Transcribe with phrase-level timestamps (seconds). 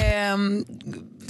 [0.00, 0.64] Ehm,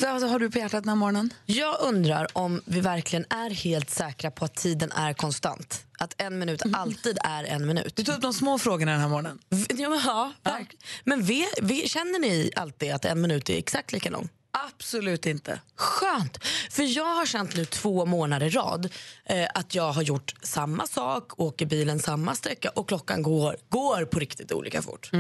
[0.00, 1.34] vad har du på hjärtat den här morgonen?
[1.46, 5.84] Jag undrar om vi verkligen är helt säkra på att tiden är konstant.
[5.98, 7.96] Att en minut alltid är en minut.
[7.96, 9.38] Du tog upp de små frågorna den här morgonen.
[9.48, 10.82] Ja, men, ja, verkligen.
[11.04, 14.28] men ve, ve, känner ni alltid att en minut är exakt lika lång?
[14.50, 15.60] Absolut inte.
[15.76, 16.38] Skönt!
[16.70, 18.88] För jag har känt nu två månader i rad
[19.24, 24.04] eh, att jag har gjort samma sak, åker bilen samma sträcka och klockan går, går
[24.04, 25.10] på riktigt olika fort.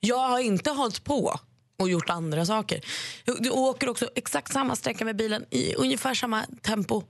[0.00, 1.40] Jag har inte hållit på
[1.78, 2.84] och gjort andra saker.
[3.24, 7.02] Du, åker också exakt samma sträcka med bilen i ungefär samma tempo.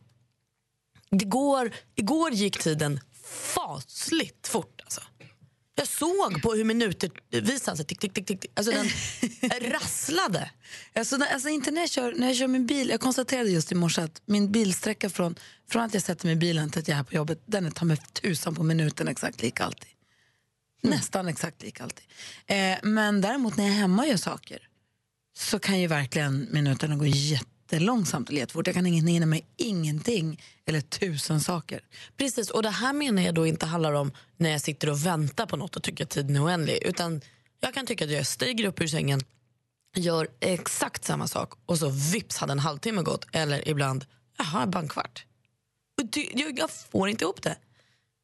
[1.10, 3.00] Det går, igår gick tiden
[3.54, 4.80] fasligt fort.
[4.84, 5.00] Alltså.
[5.76, 7.86] Jag såg på hur minuter visade sig.
[7.86, 8.46] Tick, tick, tick, tick.
[8.54, 8.86] Alltså den
[9.72, 10.50] rasslade.
[10.94, 12.88] Alltså, alltså inte när jag, kör, när jag kör min bil.
[12.88, 15.34] Jag konstaterade just i morse att min bilsträcka från,
[15.70, 17.70] från att jag sätter mig i bilen till att jag är på jobbet, den är
[17.70, 19.93] ta mig tusan på minuten exakt lika alltid.
[20.84, 22.04] Nästan exakt lika alltid.
[22.46, 24.68] Eh, men däremot när jag är hemma och gör saker
[25.36, 28.66] så kan ju verkligen minuterna gå jättelångsamt och jättefort.
[28.66, 31.80] Jag kan inte hinna med ingenting eller tusen saker.
[32.16, 35.46] Precis, och det här menar jag då inte handlar om när jag sitter och väntar
[35.46, 36.78] på något och tycker att tiden är oändlig.
[36.82, 37.20] Utan
[37.60, 39.20] jag kan tycka att jag stiger upp ur sängen,
[39.96, 43.26] gör exakt samma sak och så vips hade en halvtimme gått.
[43.32, 44.04] Eller ibland,
[44.38, 45.26] jaha, bara en kvart.
[46.56, 47.56] Jag får inte ihop det.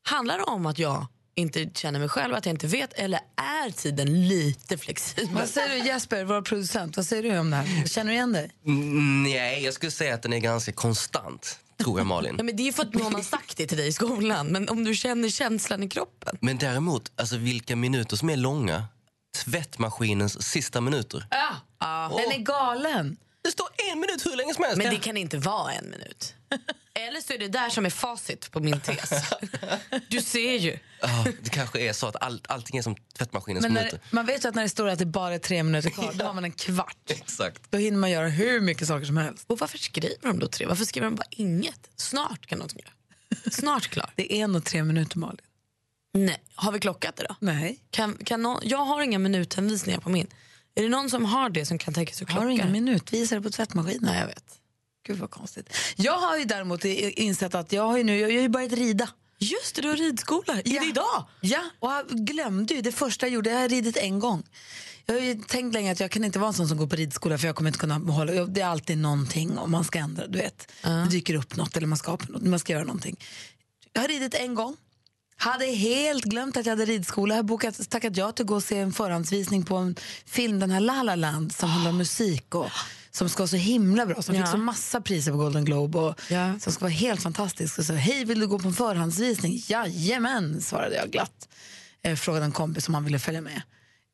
[0.03, 3.71] Handlar det om att jag inte känner mig själv, att jag inte vet eller är
[3.71, 5.35] tiden lite flexibel?
[5.35, 7.87] Vad säger du Jesper, vår producent, vad säger du om det här?
[7.87, 8.51] Känner du igen dig?
[8.67, 12.35] Mm, nej, jag skulle säga att den är ganska konstant, tror jag Malin.
[12.39, 14.47] Ja, men det är för att någon har sagt det till dig i skolan.
[14.47, 16.39] Men om du känner känslan i kroppen.
[16.41, 18.85] Men däremot, alltså vilka minuter som är långa.
[19.45, 21.27] Tvättmaskinens sista minuter.
[22.17, 23.17] Den är galen.
[23.43, 24.79] Det står en minut hur länge som helst.
[24.79, 26.35] Men det kan inte vara en minut.
[27.07, 29.11] Eller så är det där som är facit på min tes.
[30.09, 30.79] Du ser ju.
[31.01, 34.01] Ja, det kanske är så att all, allting är som tvättmaskinens Men minuter.
[34.11, 36.13] när, man vet ju att när det står att det bara är tre minuter kvar,
[36.15, 36.97] då har man en kvart.
[37.11, 37.63] Exakt.
[37.71, 39.45] Då hinner man göra hur mycket saker som helst.
[39.47, 40.67] Och varför skriver de då tre?
[40.67, 41.91] Varför skriver de bara inget?
[41.97, 42.91] Snart kan de skriva.
[43.51, 44.11] Snart klar.
[44.15, 45.41] Det är nog tre minuter Malin.
[46.15, 46.43] Nej.
[46.55, 47.37] Har vi klockat det då?
[47.41, 47.79] Nej.
[47.91, 50.27] Kan, kan någon, jag har inga minuthänvisningar på min.
[50.75, 52.41] Är det någon som har det som kan tänka sig att klocka?
[52.41, 54.05] Har du ingen minutvisare på tvättmaskinen?
[54.05, 54.60] Nej, jag vet.
[55.07, 55.77] Gud vad konstigt.
[55.97, 59.09] Jag har ju däremot insett att jag har ju nu, jag, har ju börjat rida.
[59.39, 60.53] Just det, du har ridskola.
[60.59, 61.25] Är det idag?
[61.41, 63.51] Ja, och jag glömde ju det första jag gjorde.
[63.51, 64.43] Jag har ridit en gång.
[65.07, 66.97] Jag har ju tänkt länge att jag kan inte vara en sån som går på
[66.97, 69.99] ridskola för jag kommer inte kunna hålla, jag- det är alltid någonting om man ska
[69.99, 70.73] ändra, du vet.
[70.83, 73.17] Det dyker upp något eller man ska, något, man ska göra någonting.
[73.93, 74.77] Jag har ridit en gång.
[75.37, 77.35] Hade helt glömt att jag hade ridskola.
[77.35, 79.97] Jag har bokat, tackat ja till att gå och se en förhandsvisning på en
[80.27, 82.69] film, den här La La Land som handlar om musik och
[83.11, 84.23] som ska vara så himla bra.
[84.23, 84.43] Som Ja.
[84.43, 86.59] fick så massa priser på Golden Globe och Ja.
[86.59, 87.79] som ska vara helt fantastisk.
[87.79, 89.63] Och så, hej vill du gå på en förhandsvisning?
[89.67, 91.49] Jajamän, svarade jag glatt.
[92.03, 93.63] Eh, frågade en kompis om han ville följa med.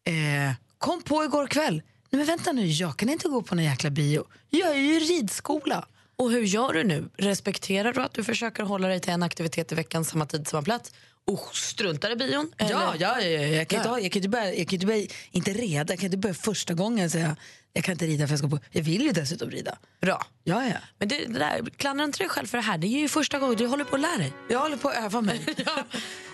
[0.06, 1.74] Eh, kom på igår kväll.
[2.10, 4.24] Nej men vänta nu, jag kan inte gå på någon jäkla bio.
[4.50, 5.86] Jag är ju i ridskola.
[6.18, 7.08] Och hur gör du nu?
[7.16, 10.62] Respekterar du att du försöker hålla dig till en aktivitet i veckan, samma tid, samma
[10.62, 10.92] plats?
[11.26, 12.52] Och struntar i bion?
[12.56, 12.74] Ja, Eller?
[12.74, 13.40] ja, ja, ja.
[13.46, 16.06] Jag kan, inte, jag kan inte börja, jag kan inte börja, inte reda, jag kan
[16.06, 17.36] inte börja första gången säga
[17.76, 19.78] jag kan inte rida för jag ska på, jag vill ju dessutom rida.
[20.00, 20.26] Bra.
[20.44, 20.76] Ja, ja.
[20.98, 22.78] Men det, det där, klandra inte dig själv för det här.
[22.78, 24.32] Det är ju första gången du håller på att lära dig.
[24.48, 25.40] Jag håller på att öva mig.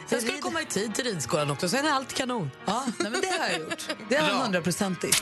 [0.07, 2.51] Sen ska du komma i tid till ridskolan också, sen är allt kanon.
[2.67, 3.89] Ja, nej, men det har jag gjort.
[4.09, 5.17] Det har jag hundraprocentigt.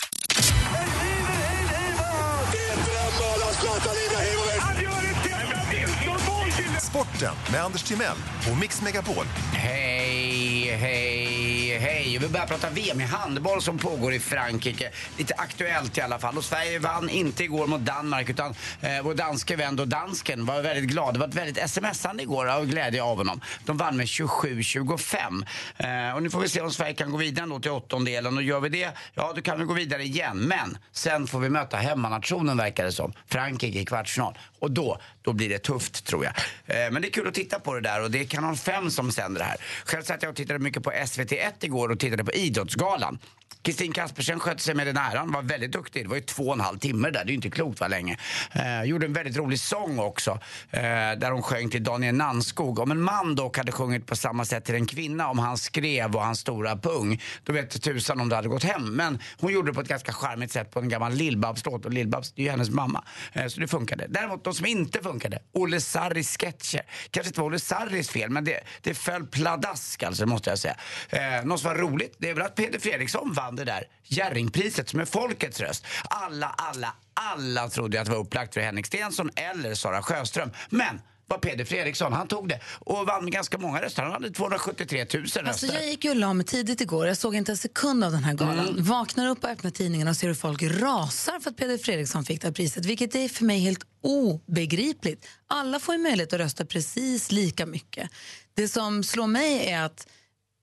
[6.80, 8.16] Sporten med Anders Timell
[8.50, 9.24] och Mix Megapol.
[9.52, 12.18] Hej, hej, hej.
[12.20, 14.90] Vi börjar prata VM i handboll som pågår i Frankrike.
[15.18, 16.36] Lite aktuellt i alla fall.
[16.36, 20.62] Och Sverige vann inte igår mot Danmark utan eh, vår danske vän då dansken var
[20.62, 21.14] väldigt glad.
[21.14, 23.40] Det var ett väldigt smsande igår av glädje av honom.
[23.64, 25.44] De vann med 27-25.
[25.76, 28.36] Eh, och nu får vi se om Sverige kan gå vidare då till åttondelen.
[28.36, 30.38] Och gör vi det, ja då kan vi gå vidare igen.
[30.38, 33.12] Men sen får vi möta hemmanationen verkar det som.
[33.28, 34.38] Frankrike i kvartsfinal.
[34.58, 36.34] Och då, då blir det tufft tror jag.
[36.66, 38.90] Eh, men det är kul att titta på det där och det är kanal 5
[38.90, 39.56] som sänder det här.
[39.84, 43.18] Själv satt jag och tittade mycket på SVT1 igår och tittade på Idrottsgalan.
[43.62, 46.04] Kristin Kaspersen skötte sig med den äran, var väldigt duktig.
[46.04, 47.90] Det var ju två och en halv timme där, det är ju inte klokt vad
[47.90, 48.16] länge.
[48.52, 50.30] Eh, gjorde en väldigt rolig sång också,
[50.70, 52.78] eh, där hon sjöng till Daniel Nannskog.
[52.78, 56.14] Om en man dock hade sjungit på samma sätt till en kvinna, om han skrev
[56.14, 58.96] och hans stora pung, då vet tusan om det hade gått hem.
[58.96, 62.32] Men hon gjorde det på ett ganska charmigt sätt på en gammal Lill-Babs-låt och Lill-Babs,
[62.36, 63.04] det är ju hennes mamma.
[63.32, 64.06] Eh, så det funkade.
[64.08, 66.82] Däremot de som inte funkade, Olle Sarris sketcher.
[67.10, 70.50] Kanske inte var Olle Sarris fel, men det, det föll pladask alltså, det måste måste
[70.50, 71.38] jag säga.
[71.38, 74.88] Eh, något som var roligt, det är väl att Peder Fredriksson vann det där Jerringpriset
[74.88, 75.86] som är folkets röst.
[76.04, 80.50] Alla, alla, alla trodde att det var upplagt för Henrik Stenson eller Sara Sjöström.
[80.68, 81.00] Men
[81.30, 82.12] var Peder Fredriksson.
[82.12, 84.02] Han tog det och vann med ganska många röster.
[84.02, 85.44] Han hade 273 000 röster.
[85.44, 87.06] Alltså jag gick ju och la mig tidigt igår.
[87.06, 88.68] Jag såg inte en sekund av den här galan.
[88.68, 88.84] Mm.
[88.84, 92.40] Vaknar upp och öppnar tidningen och ser hur folk rasar för att Peder Fredriksson fick
[92.40, 92.84] det här priset.
[92.84, 95.26] Vilket är för mig helt obegripligt.
[95.46, 98.10] Alla får ju möjlighet att rösta precis lika mycket.
[98.54, 100.06] Det som slår mig är att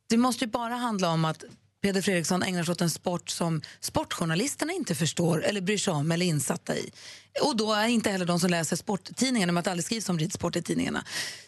[0.09, 1.43] det måste ju bara handla om att
[1.81, 6.11] Peder Fredriksson ägnar sig åt en sport som sportjournalisterna inte förstår eller bryr sig om
[6.11, 6.91] eller är insatta i.
[7.41, 10.19] Och då är inte heller de som läser sporttidningarna, med att det aldrig skrivs om
[10.19, 11.03] ridsport i tidningarna.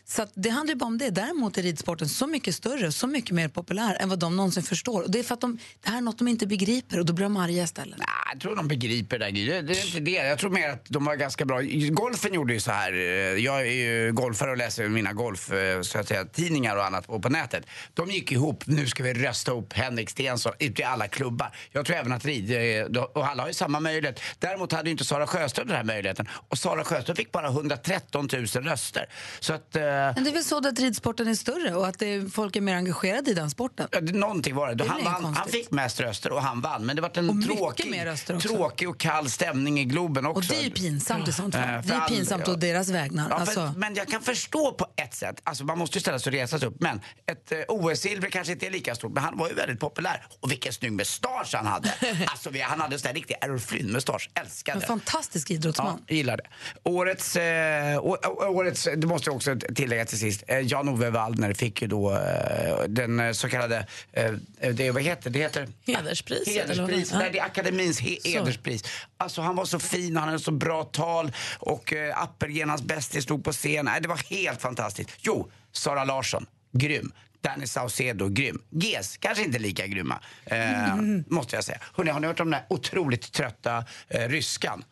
[0.06, 1.10] Så att det handlar ju bara om det.
[1.10, 4.64] Däremot är ridsporten så mycket större och så mycket mer populär än vad de någonsin
[4.64, 5.02] förstår.
[5.02, 7.14] Och det är för att de, det här är något de inte begriper och då
[7.14, 7.98] blir de arga istället.
[7.98, 9.32] Nej, jag tror de begriper det där.
[9.32, 10.12] Det, det är inte det.
[10.12, 11.62] Jag tror mer att de var ganska bra.
[11.92, 12.94] Golfen gjorde ju så här.
[12.94, 13.00] Eh,
[13.44, 17.08] jag är ju golfare och läser mina golf, eh, så att säga, tidningar och annat
[17.08, 17.66] på, på nätet.
[17.94, 18.64] De gick ihop.
[18.68, 21.56] Nu ska vi rösta upp Henrik Stenson ute i alla klubbar.
[21.72, 24.22] Jag tror även att rid, eh, och alla har ju samma möjlighet.
[24.40, 26.28] Däremot hade ju inte Sara Sjöström den här möjligheten.
[26.50, 29.06] Och Sara Sjöström fick bara 113 000 röster.
[29.40, 29.76] Så att...
[29.76, 32.62] eh, Men det är väl så att ridsporten är större och att är, folk är
[32.62, 33.88] mer engagerade i den sporten.
[33.92, 34.76] Ja, det- Någonting var det.
[34.76, 36.86] Det han, vann, han fick mest röster och han vann.
[36.86, 37.94] Men det var en tråkig,
[38.42, 40.38] tråkig och kall stämning i Globen också.
[40.38, 41.64] Och det är ju pinsamt i sånt fall.
[41.84, 42.54] Det är all- pinsamt ja.
[42.54, 43.30] å deras vägnar.
[43.30, 43.74] Ja, för, Alltså.
[43.78, 45.42] Men jag kan förstå på ett sätt.
[45.44, 46.76] Alltså, man måste ju ställa sig och resa sig upp.
[46.80, 49.12] Men ett eh, OS-silver kanske inte är lika stort.
[49.14, 50.28] Men han var ju väldigt populär.
[50.40, 51.94] Och vilken snygg mustasch han hade.
[52.28, 54.30] alltså, vi, han hade en sån där riktig Errol Flynn-mustasch.
[54.34, 56.04] Älskade En fantastisk Ja, idrottsman.
[56.08, 56.44] jag gillar det.
[56.84, 58.18] Årets, eh, å,
[58.48, 62.84] årets, det måste jag också tillägga till sist, eh, Jan-Ove Waldner fick ju då eh,
[62.88, 64.32] den eh, så kallade, eh,
[64.74, 65.40] det, vad heter det?
[65.40, 67.18] heter Hederspris, är.
[67.18, 68.84] nej det är akademins he, hederspris.
[69.18, 73.24] Alltså han var så fin, han hade så bra tal och eh, Appelgren, hans bästis,
[73.24, 73.86] stod på scen.
[73.86, 75.10] Nej, det var helt fantastiskt.
[75.20, 77.12] Jo, Sara Larsson, grym.
[77.42, 78.62] Danny Saucedo, grym.
[78.70, 80.96] GES, kanske inte lika grymma, eh,
[81.28, 81.80] måste jag säga.
[81.94, 84.84] Hörrni, har ni hört om den där otroligt trötta eh, ryskan?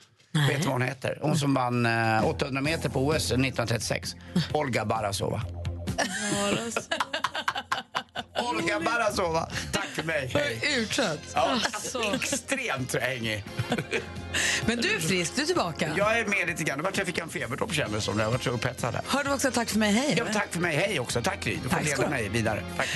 [0.50, 1.20] Vet du vad hon heter?
[1.22, 4.16] Hon som vann eh, 800 meter på OS 1936.
[4.54, 5.42] Olga Barasova.
[8.40, 9.50] Olga Barasova.
[9.72, 10.32] Tack för mig.
[10.34, 10.62] Hej.
[10.78, 11.20] Urtrött.
[11.34, 13.44] Ja, alltså, extremt trängig.
[14.66, 15.92] Men du är frisk, du är tillbaka.
[15.98, 16.78] Jag är med lite grann.
[16.78, 18.20] Det var att jag fick en feberdropp kändes det som.
[18.20, 19.04] Jag var så upphetsad här.
[19.08, 20.16] Hör du också tack för mig, hej?
[20.18, 20.76] Ja, tack för mig.
[20.76, 21.22] Hej också.
[21.22, 21.56] Tack Gry.
[21.56, 22.64] Du får Tack ska leda mig vidare.
[22.78, 22.88] Tack.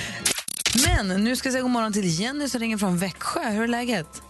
[0.86, 3.50] Men nu ska jag säga god morgon till Jenny som ringer från Växjö.
[3.50, 4.22] Hur är läget?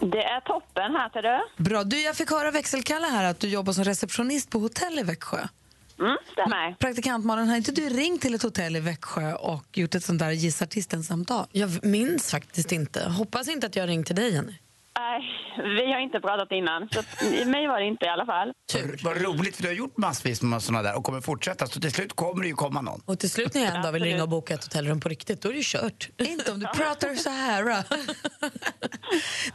[0.00, 1.64] Det är toppen här till du.
[1.64, 1.84] Bra.
[1.84, 5.38] Du, jag fick höra växelkalla här att du jobbar som receptionist på hotell i Växjö.
[5.98, 6.74] Mm, stämmer.
[6.78, 10.18] Praktikant Malin, har inte du ringt till ett hotell i Växjö och gjort ett sånt
[10.18, 11.46] där Gissa artisten-samtal?
[11.52, 13.08] Jag minns faktiskt inte.
[13.08, 14.54] Hoppas inte att jag ringt till dig, Jenny.
[14.98, 15.22] Nej,
[15.76, 17.02] vi har inte pratat innan, så
[17.50, 18.52] mig var det inte i alla fall.
[18.74, 21.66] Vad, vad roligt, för du har gjort massvis med sådana där och kommer fortsätta.
[21.66, 23.00] Så till slut kommer det ju komma någon.
[23.06, 25.42] Och till slut när jag en dag vill ringa och boka ett hotellrum på riktigt,
[25.42, 26.08] då är det ju kört.
[26.18, 27.84] Inte om du pratar så här.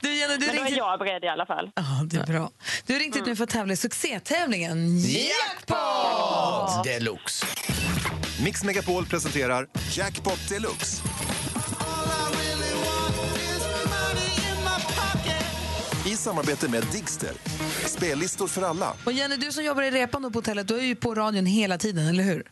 [0.02, 0.78] Du, Jenny, du Men då är ringde...
[0.78, 1.72] jag beredd i alla fall.
[1.76, 2.52] Ja, det är bra.
[2.86, 7.46] Du har ringt hit nu för att tävla i succétävlingen Jackpot deluxe.
[8.44, 11.04] Mix Megapol presenterar Jackpot Deluxe.
[16.06, 17.32] I samarbete med Digster.
[17.88, 18.94] Spellistor för alla.
[19.06, 21.78] Och Jenny, du som jobbar i repan på hotellet, du är ju på radion hela
[21.78, 22.52] tiden, eller hur?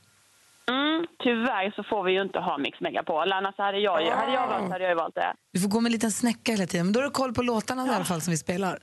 [0.69, 4.33] Mm, tyvärr så får vi ju inte ha Mix Megapol, annars hade jag, ju- hade
[4.33, 5.33] jag valt så hade jag valt det.
[5.53, 7.41] Du får gå med en liten snäcka hela tiden, men då har du koll på
[7.41, 8.79] låtarna i alla fall som vi spelar.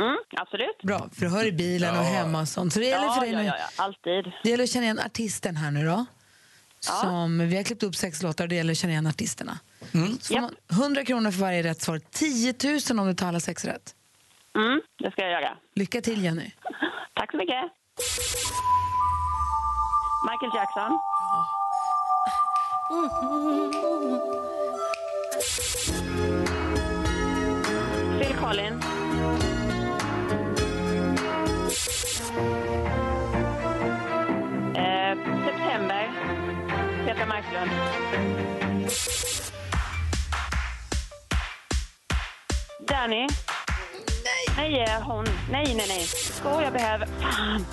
[0.00, 0.82] Mm, absolut.
[0.82, 2.72] Bra, för du hör i bilen och hemma och sånt.
[2.72, 3.44] Så det gäller Ja, för dig ja, nu.
[3.44, 4.32] ja, ja, alltid.
[4.42, 6.04] Det gäller att känna igen artisten här nu då.
[6.80, 9.58] Som, vi har klippt upp sex låtar och det gäller att känna igen artisterna.
[10.20, 12.00] Så får man 100 kronor för varje rätt svar.
[12.10, 12.54] 10
[12.90, 13.94] 000 om du tar alla sex rätt.
[14.58, 15.56] Mm, det ska jag göra.
[15.74, 16.50] Lycka till Jenny.
[17.14, 17.64] Tack så mycket.
[20.30, 20.98] Michael Jackson.
[28.18, 28.84] Phil Collins.
[34.76, 36.04] Eh, September.
[37.06, 37.70] Peter Marklund.
[42.86, 43.26] Danny.
[44.72, 44.86] Nej.
[44.86, 45.24] Nej, hon.
[45.50, 46.06] Nej, nej, nej.
[46.06, 47.06] Sko jag behöver...
[47.06, 47.66] Fan.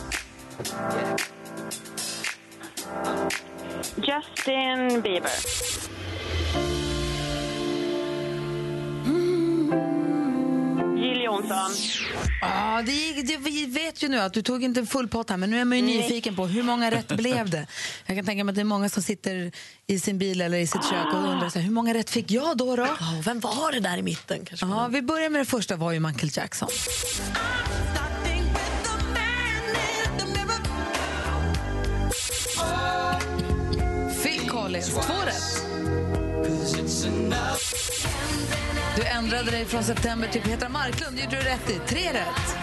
[3.96, 5.32] Justin Bieber.
[10.98, 11.72] Jill Johnson.
[12.41, 15.38] Ja, det, det, vi vet ju nu att du tog inte en full pott här,
[15.38, 17.67] men nu är man ju nyfiken på hur många rätt blev det?
[18.05, 19.51] Jag kan tänka mig att det är många som sitter
[19.88, 22.31] i sin bil eller i sitt kök och undrar så här, hur många rätt fick
[22.31, 22.75] jag då?
[22.75, 22.86] då?
[23.00, 24.46] Ja, vem var det där i mitten?
[24.46, 26.69] Kanske Ja, vi börjar med det första var ju Michael Jackson.
[34.24, 35.63] Phil Collins, två rätt.
[39.00, 41.15] Du ändrade dig från september till Petra Marklund.
[41.18, 41.79] Det gjorde du rätt i.
[41.88, 42.58] Tre rätt.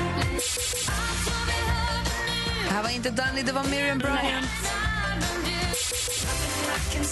[2.68, 4.46] Det här var inte Danny, det var Miriam Bryant.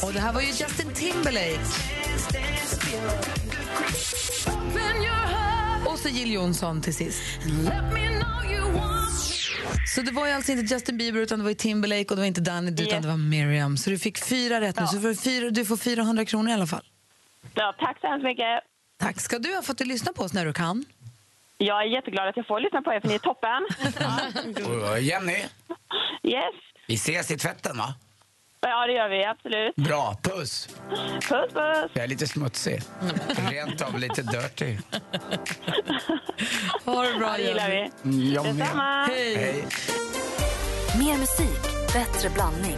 [0.02, 1.61] Och det här var ju Justin Timberlake.
[5.87, 7.23] Och så Jill Johnson till sist.
[9.95, 12.26] Så det var ju alltså inte Justin Bieber utan det var Timberlake och det var
[12.26, 13.02] inte Danny utan Yes.
[13.02, 13.76] det var Miriam.
[13.76, 14.87] Så du fick fyra rätt nu.
[14.87, 16.85] Så du får, fyra, du får 400 kronor i alla fall.
[17.54, 18.74] Ja, tack så hemskt mycket.
[18.97, 20.85] Tack ska du ha fått att lyssna på oss när du kan.
[21.59, 23.67] Jag är jätteglad att jag får lyssna på er, för ni är toppen.
[24.91, 25.45] Och Jenny,
[26.23, 26.55] Yes.
[26.89, 27.95] vi ses i tvätten va?
[28.61, 29.25] Ja, det gör vi.
[29.25, 29.77] Absolut.
[29.77, 30.69] Bra, puss!
[31.29, 31.91] Puss, puss.
[31.93, 32.83] Jag är lite smutsig.
[33.51, 34.77] Rent av lite dirty.
[36.85, 37.91] Ha det bra, Ja, det gillar vi.
[38.05, 38.55] Mm, jag.
[38.57, 39.05] Detsamma.
[39.07, 39.35] Hej.
[39.37, 39.67] Hej.
[40.99, 42.77] Mer musik, bättre blandning.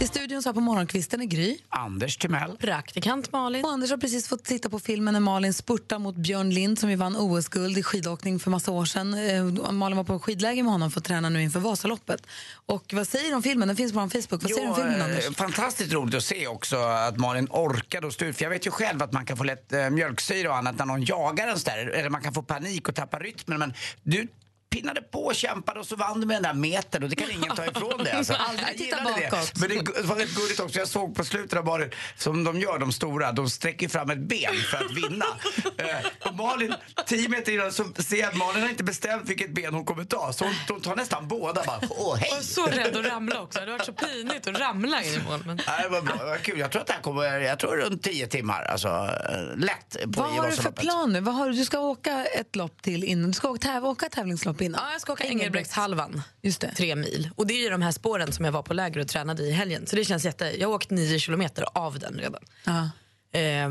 [0.00, 1.58] I studion så här på morgonkvisten är Gry.
[1.68, 2.56] Anders Timell.
[2.56, 3.64] Praktikant Malin.
[3.64, 6.90] Och Anders har precis fått titta på filmen när Malin spurtar mot Björn Lind som
[6.90, 9.14] ju vann OS-guld i skidåkning för massa år sedan.
[9.14, 12.26] Eh, Malin var på skidläger med honom för att träna nu inför Vasaloppet.
[12.66, 13.68] Och vad säger du om filmen?
[13.68, 14.42] Den finns på vår Facebook.
[14.42, 15.36] Vad säger du om filmen, eh, Anders?
[15.36, 18.36] fantastiskt roligt att se också att Malin orkade och stå ut.
[18.36, 20.86] För jag vet ju själv att man kan få lätt eh, mjölksyra och annat när
[20.86, 21.86] någon jagar en där.
[21.86, 23.58] Eller man kan få panik och tappa rytmen.
[23.58, 24.28] Men du
[24.70, 27.30] pinnade på och kämpade och så vann du med den där metern och det kan
[27.30, 28.12] ingen ta ifrån dig.
[28.12, 28.32] Alltså.
[28.38, 29.52] Aldrig titta bakåt.
[29.54, 29.68] Det.
[29.68, 30.78] Men det var rätt gulligt också.
[30.78, 34.18] Jag såg på slutet av Malin, som de gör de stora, de sträcker fram ett
[34.18, 35.26] ben för att vinna.
[35.78, 36.74] Eh, och Malin,
[37.06, 40.04] tio meter innan så ser jag att Malin har inte bestämt vilket ben hon kommer
[40.04, 40.32] ta.
[40.32, 41.80] Så hon, hon tar nästan båda bara.
[41.90, 42.28] Åh, hej!
[42.30, 43.58] Jag var så rädd att ramla också.
[43.58, 45.42] Det hade varit så pinigt att ramla in i mål.
[45.46, 45.60] Men...
[45.66, 46.58] Nej, det var bra, det var kul.
[46.58, 48.62] Jag tror att det här kommer, jag tror runt 10 timmar.
[48.62, 51.20] Alltså, eh, lätt på Vad har du för plan nu?
[51.20, 51.58] Vad har du?
[51.58, 53.26] du ska åka ett lopp till innan.
[53.30, 54.80] Du ska åka, täv åka tävlingslopp innan.
[54.84, 56.22] Ja, jag ska åka Engelbrektshalvan.
[56.42, 56.74] Just det.
[56.76, 57.30] Tre mil.
[57.36, 59.50] Och det är ju de här spåren som jag var på läger och tränade i
[59.50, 59.86] helgen.
[59.86, 60.60] Så det känns jätte...
[60.60, 62.42] Jag har åkt nio kilometer av den redan.
[62.64, 62.90] Ja.
[63.38, 63.70] Eh,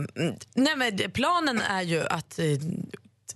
[0.53, 2.39] nej men planen är ju att...
[2.39, 2.45] Eh,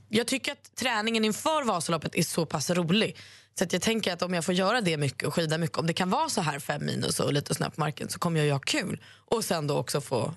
[0.09, 3.17] jag tycker att träningen inför Vasaloppet är så pass rolig.
[3.57, 5.87] Så att jag tänker att om jag får göra det mycket och skida mycket, om
[5.87, 8.45] det kan vara så här fem minus och lite snö på marken så kommer jag
[8.45, 9.01] ju ha kul.
[9.13, 10.33] Och sen då också få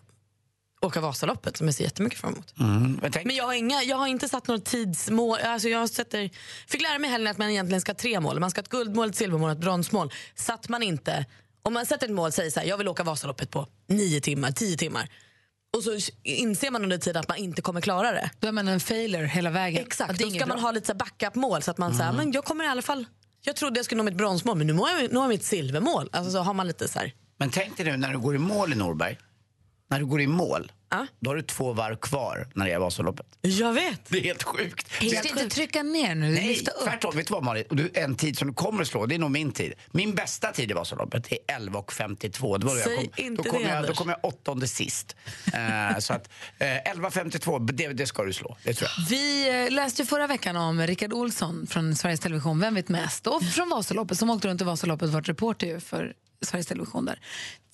[0.87, 2.55] åka Vasaloppet som jag ser jättemycket fram emot.
[2.61, 5.39] Mm, men tänk, Men jag har, inga, jag har inte satt något tidsmål.
[5.45, 6.31] Alltså jag sätter,
[6.67, 8.41] fick lära mig helgen att man egentligen ska ha tre mål.
[8.41, 10.13] Man ska ha ett guldmål, ett silvermål och ett bronsmål.
[10.35, 11.27] Satt man inte,
[11.63, 14.51] om man sätter ett mål säger så här, jag vill åka Vasaloppet på nio timmar,
[14.53, 15.09] tio timmar.
[15.77, 18.31] Och så inser man under tiden att man inte kommer klara det.
[18.41, 19.83] Då är man en failure hela vägen.
[19.87, 22.69] Exakt, då ska man ha lite backup-mål så att man säger, men jag kommer i
[22.69, 23.07] alla fall,
[23.45, 25.45] jag trodde jag skulle nå mitt bronsmål men nu har jag, nu har jag mitt
[25.45, 26.09] silvermål.
[26.13, 28.39] Alltså så har man lite så här, men tänk dig nu när du går i
[28.39, 29.19] mål i Norberg.
[29.95, 31.07] När du går i mål, Ja.
[31.21, 33.27] då har du två varv kvar när det är Vasaloppet.
[33.43, 34.01] jag vet.
[34.09, 34.87] Det är helt sjukt.
[35.01, 36.85] Du ska jag- inte trycka ner nu, Nej, lyfta upp.
[36.85, 37.17] tvärtom.
[37.17, 37.65] Vet du vad Malin?
[37.71, 39.73] Du, en tid som du kommer att slå, det är nog min tid.
[39.93, 42.59] Min bästa tid i Vasaloppet är 11.52.
[42.59, 44.69] Det var då jag Säg kom, inte då kom det, jag, Då kom jag åttonde
[44.69, 45.17] sist.
[45.55, 48.57] Eh, så att eh, 11.52, det, det ska du slå.
[48.65, 49.05] Det tror jag.
[49.09, 53.27] Vi eh, läste förra veckan om Rickard Olsson från Sveriges Television, Vem vet mest?
[53.27, 56.13] Och från Vasaloppet, som åkte runt i Vasaloppet och varit reporter för
[56.45, 57.21] Sveriges Television där.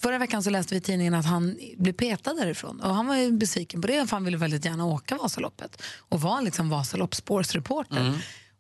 [0.03, 3.17] Förra veckan så läste vi i tidningen att han blev petad därifrån och han var
[3.17, 7.99] ju besviken på det för han ville väldigt gärna åka Vasaloppet och var liksom Vasaloppsspårsreporter.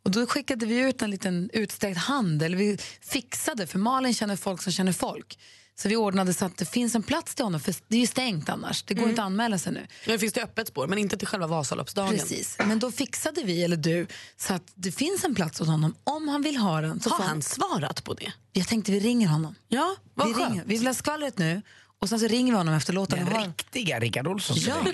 [0.02, 4.36] Och då skickade vi ut en liten utsträckt hand, eller vi fixade, för Malin känner
[4.36, 5.38] folk som känner folk.
[5.82, 8.06] Så vi ordnade så att det finns en plats till honom, för det är ju
[8.06, 8.82] stängt annars.
[8.82, 9.86] Det går inte att anmäla sig nu.
[10.06, 12.10] Nu finns det öppet spår men inte till själva Vasaloppsdagen.
[12.18, 14.06] Precis, men då fixade vi, eller du,
[14.36, 15.94] så att det finns en plats hos honom.
[16.04, 18.32] Om han vill ha den så Har får han svarat på det?
[18.52, 19.54] Jag tänkte vi ringer honom.
[19.68, 20.50] Ja, vad Vi, skönt.
[20.50, 20.64] ringer.
[20.66, 21.62] vi vill ha skvallret nu
[21.98, 23.24] och sen så ringer vi honom efter låten.
[23.24, 24.56] Den riktiga Rickard Olsson.
[24.60, 24.84] Ja,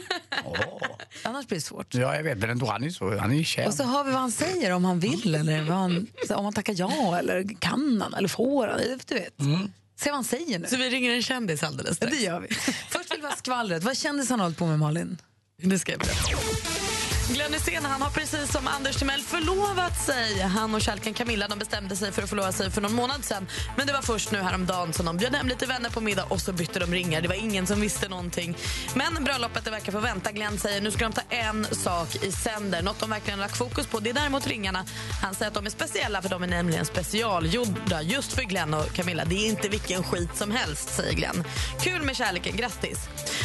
[0.44, 0.58] Åh.
[1.22, 1.94] annars blir det svårt.
[1.94, 2.38] Ja, jag vet.
[2.38, 3.68] Men ändå, han är ju så, han är ju känd.
[3.68, 6.54] Och så hör vi vad han säger, om han vill eller vad han, om han
[6.54, 8.80] tackar ja eller kan han eller får han.
[9.06, 9.34] Du vet.
[9.98, 10.66] Se vad han säger nu.
[10.68, 12.16] Så vi ringer en kändis alldeles Ja, strax.
[12.18, 12.48] det gör vi.
[12.88, 13.84] Först vill vi ha skvallret.
[13.84, 15.18] Vad kändisar har hållit på med Malin?
[15.62, 16.85] Det ska jag berätta.
[17.28, 20.40] Glenn Hysén han har precis som Anders Timell förlovat sig.
[20.40, 23.46] Han och kärleken Camilla de bestämde sig för att förlova sig för någon månad sedan.
[23.76, 26.40] Men det var först nu häromdagen som de bjöd hem lite vänner på middag och
[26.40, 27.20] så bytte de ringar.
[27.20, 28.56] Det var ingen som visste någonting.
[28.94, 30.32] Men bröllopet det verkar få vänta.
[30.32, 32.82] Glenn säger nu ska de ta en sak i sänder.
[32.82, 34.84] Något de verkligen lagt fokus på det är däremot ringarna.
[35.22, 38.92] Han säger att de är speciella för de är nämligen specialgjorda just för Glenn och
[38.92, 39.24] Camilla.
[39.24, 41.44] Det är inte vilken skit som helst, säger Glenn.
[41.80, 42.98] Kul med kärleken, grattis.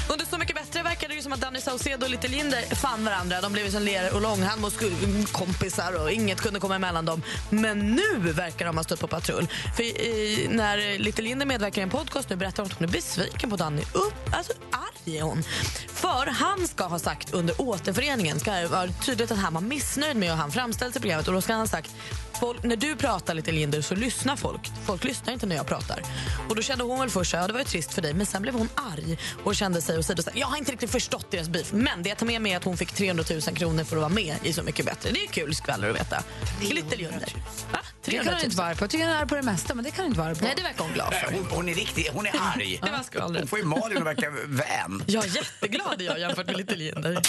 [0.10, 3.06] Under Så mycket bättre verkar det ju som att Danny Saucedo och Little Jinder fann
[3.06, 3.42] varandra.
[3.42, 4.74] De blev som ler och långhand mot
[5.32, 7.22] kompisar och inget kunde komma emellan dem.
[7.50, 9.48] Men nu verkar de ha stött på patrull.
[9.76, 12.92] För i, när Little Jinder medverkar i en podcast nu berättar hon att hon är
[12.92, 13.82] besviken på Danny.
[13.82, 15.44] Upp, alltså arg är hon.
[15.88, 20.18] För han ska ha sagt under återföreningen, ska ha varit tydligt att han var missnöjd
[20.18, 21.92] med hur han framställde sig i programmet och då ska han ha sagt
[22.42, 24.62] Folk, när du pratar lite Linder så lyssnar folk.
[24.86, 26.02] Folk lyssnar inte när jag pratar.
[26.50, 28.26] Och då kände hon väl först att ja, det var ju trist för dig men
[28.26, 31.50] sen blev hon arg och kände sig och så jag har inte riktigt förstått deras
[31.50, 31.74] beef.
[31.74, 34.02] Men det jag tar med mig är att hon fick 300 000 kronor för att
[34.02, 35.12] vara med i Så mycket bättre.
[35.12, 36.24] Det är kul skvaller att veta.
[36.62, 37.34] Little Linder.
[37.72, 37.80] Va?
[38.06, 38.36] Det 300 kan 000.
[38.36, 38.84] hon inte vara på.
[38.84, 40.44] Jag tycker hon är på det mesta, men det kan hon inte vara på.
[40.44, 41.34] Nej, det verkar hon glad för.
[41.34, 42.80] Hon, hon är riktig, hon är arg.
[42.84, 43.42] Det var skvallret.
[43.42, 45.04] Hon får ju Malin att verka vän.
[45.08, 47.22] Jag är jätteglad jag jämfört med Little Linder.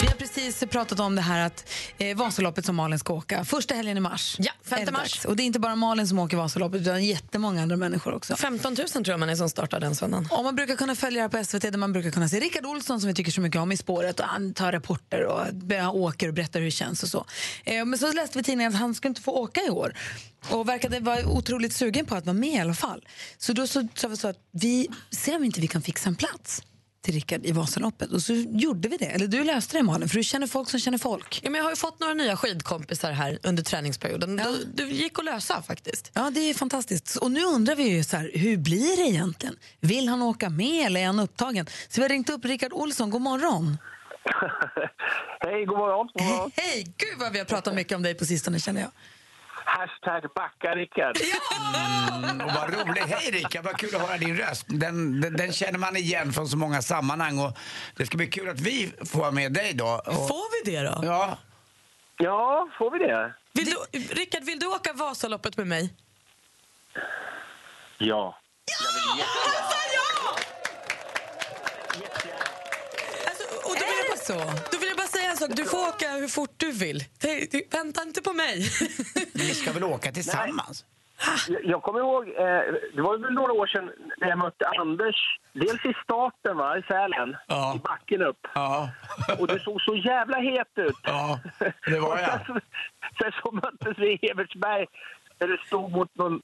[0.00, 3.44] Vi har precis pratat om det här att eh, Vasaloppet som Malin ska åka.
[3.44, 4.36] Första helgen i mars.
[4.38, 5.24] Ja, 5 är det mars.
[5.24, 8.36] Och det är inte bara Malin som åker Vasaloppet utan jättemånga andra människor också.
[8.36, 10.28] 15 000 tror jag man är som startar den söndagen.
[10.30, 13.00] Och man brukar kunna följa det på SVT där man brukar kunna se Rickard Olsson
[13.00, 15.40] som vi tycker så mycket om i spåret och han tar rapporter och
[15.80, 17.26] han åker och berättar hur det känns och så.
[17.64, 19.94] Eh, men så läste vi i tidningen att han skulle inte få åka i år
[20.50, 23.06] och verkade vara otroligt sugen på att vara med i alla fall.
[23.38, 26.16] Så då så sa vi så att vi ser om inte vi kan fixa en
[26.16, 26.62] plats
[27.02, 29.04] till Rickard i Vasaloppet och så gjorde vi det.
[29.06, 31.40] Eller du löste det Malin för du känner folk som känner folk.
[31.42, 34.38] Ja, men jag har ju fått några nya skidkompisar här under träningsperioden.
[34.38, 34.54] Ja.
[34.74, 36.10] Det gick att lösa faktiskt.
[36.14, 37.16] Ja, det är fantastiskt.
[37.16, 39.56] Och nu undrar vi ju så här, hur blir det egentligen?
[39.80, 41.66] Vill han åka med eller är han upptagen?
[41.88, 43.10] Så vi har ringt upp Rickard Olsson.
[43.10, 43.78] God morgon.
[45.40, 46.08] Hej, god morgon.
[46.14, 46.50] God morgon.
[46.56, 46.84] Hej!
[46.96, 48.90] Gud vad vi har pratat mycket om dig på sistone känner jag.
[49.68, 51.16] Hashtag backa Rickard.
[52.14, 53.04] Mm, och vad roligt.
[53.06, 54.64] Hej Rickard, vad kul att höra din röst.
[54.68, 57.52] Den, den, den känner man igen från så många sammanhang och
[57.96, 60.02] det ska bli kul att vi får vara med dig då.
[60.06, 61.00] Och, Får vi det då?
[61.02, 61.38] ja,
[62.18, 63.34] Ja, får vi det?
[63.52, 65.94] Vill du, Rickard, vill du åka Vasaloppet med mig?
[67.98, 68.38] Ja.
[73.26, 74.77] Alltså, och då, vill jag bara, så?
[75.12, 75.50] Jag bara säga en sak.
[75.56, 76.98] Du får åka hur fort du vill.
[77.20, 78.56] Det- det- Vänta inte på mig.
[79.14, 80.84] men vi ska väl åka tillsammans?
[81.48, 82.60] Jag, jag kommer ihåg, eh,
[82.94, 85.16] det var väl några år sedan när jag mötte Anders.
[85.52, 87.74] Dels i starten va, i Sälen, Ja.
[87.76, 88.46] i backen upp.
[88.54, 88.90] Ja.
[89.38, 90.96] Och du såg så jävla het ut.
[91.02, 91.40] Ja,
[91.86, 92.30] det var jag.
[92.30, 92.60] Sen, så-
[93.22, 94.86] sen så möttes vi i Evertsberg
[95.38, 96.40] där du stod mot någon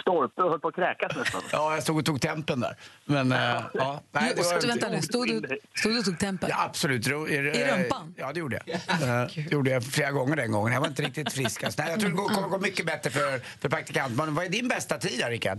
[0.00, 1.40] stolpe och höll på att kräkas nästan.
[1.52, 2.74] Ja, jag stod och tog tempen där.
[3.04, 3.38] Men, eh,
[3.74, 4.00] ja.
[4.12, 6.48] Nej, det var, vänta nu, stod du, stod du och tog tempen?
[6.52, 7.08] Ja, absolut.
[7.08, 7.38] Ro- I
[7.72, 8.14] rumpan?
[8.18, 8.74] Ja, det gjorde jag.
[8.74, 10.72] Eh, Det gjorde jag flera gånger den gången.
[10.72, 11.78] Jag var inte riktigt friskast.
[11.78, 14.16] Nej, jag tror det kommer gå mycket bättre för, för praktikant.
[14.16, 15.58] Men vad är din bästa tid då, Rickard?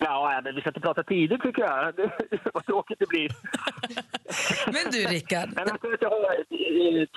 [0.00, 1.92] Ja, men vi ska inte prata tidigt tycker jag.
[2.54, 3.30] Vad tråkigt det blir.
[4.66, 6.44] Men du Rickard, Men jag tror att jag har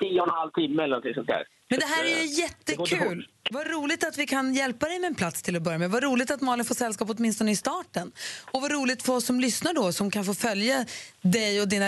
[0.00, 1.44] tio och en halv timme eller någonting sånt där.
[1.72, 3.28] Men det här är ju inte jättekul.
[3.50, 5.90] Vad roligt att vi kan hjälpa dig med en plats till att börja med.
[5.90, 8.12] Vad roligt att Malin får sällskap åtminstone i starten.
[8.52, 10.84] Och vad roligt för oss som lyssnar då, som kan få följa
[11.22, 11.86] dig och dina...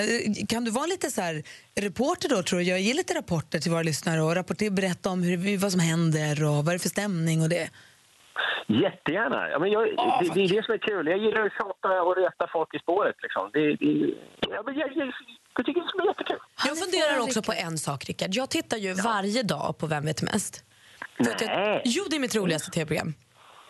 [0.48, 1.42] Kan du vara lite så här
[1.80, 2.80] reporter då, tror jag?
[2.80, 6.56] Ge lite rapporter till våra lyssnare och rapportera, berätta om hur, vad som händer och
[6.64, 7.70] vad det är för stämning och det.
[8.66, 9.48] Jättegärna.
[9.50, 11.06] Ja, men jag, det, det är det som är kul.
[11.06, 13.16] Jag gillar att tjata och reta folk i spåret.
[13.22, 13.50] Liksom.
[13.52, 14.14] Det, det,
[14.54, 15.12] ja, men jag, jag,
[15.56, 16.38] jag tycker det bli jättekul.
[16.66, 18.34] Jag funderar också på en sak, Rickard.
[18.34, 20.64] Jag tittar ju varje dag på Vem vet mest?
[21.18, 21.82] Att jag, Nej.
[21.84, 23.14] jo, det är mitt roligaste tv-program.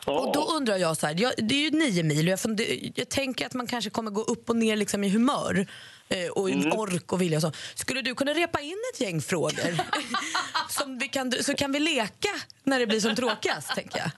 [0.07, 2.66] Och då undrar jag så här, jag, det är ju nio mil och jag, funder,
[2.94, 5.66] jag tänker att man kanske kommer gå upp och ner liksom i humör
[6.09, 7.52] eh, och i ork och vilja och så.
[7.74, 9.74] Skulle du kunna repa in ett gäng frågor?
[10.68, 12.28] som vi kan, så kan vi leka
[12.64, 14.11] när det blir som tråkigast, tänker jag.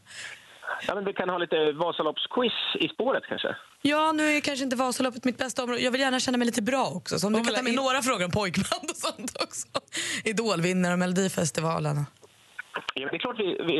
[0.86, 3.56] Ja, men vi kan ha lite Vasaloppsquiz i spåret kanske.
[3.82, 5.80] Ja, nu är kanske inte Vasaloppet mitt bästa område.
[5.80, 7.18] Jag vill gärna känna mig lite bra också.
[7.18, 9.66] Så om du kan ta med väl- några frågor om pojkband och sånt också.
[10.24, 12.06] Idolvinnare och Melodifestivalen.
[12.94, 13.76] Ja, det är klart vi, vi,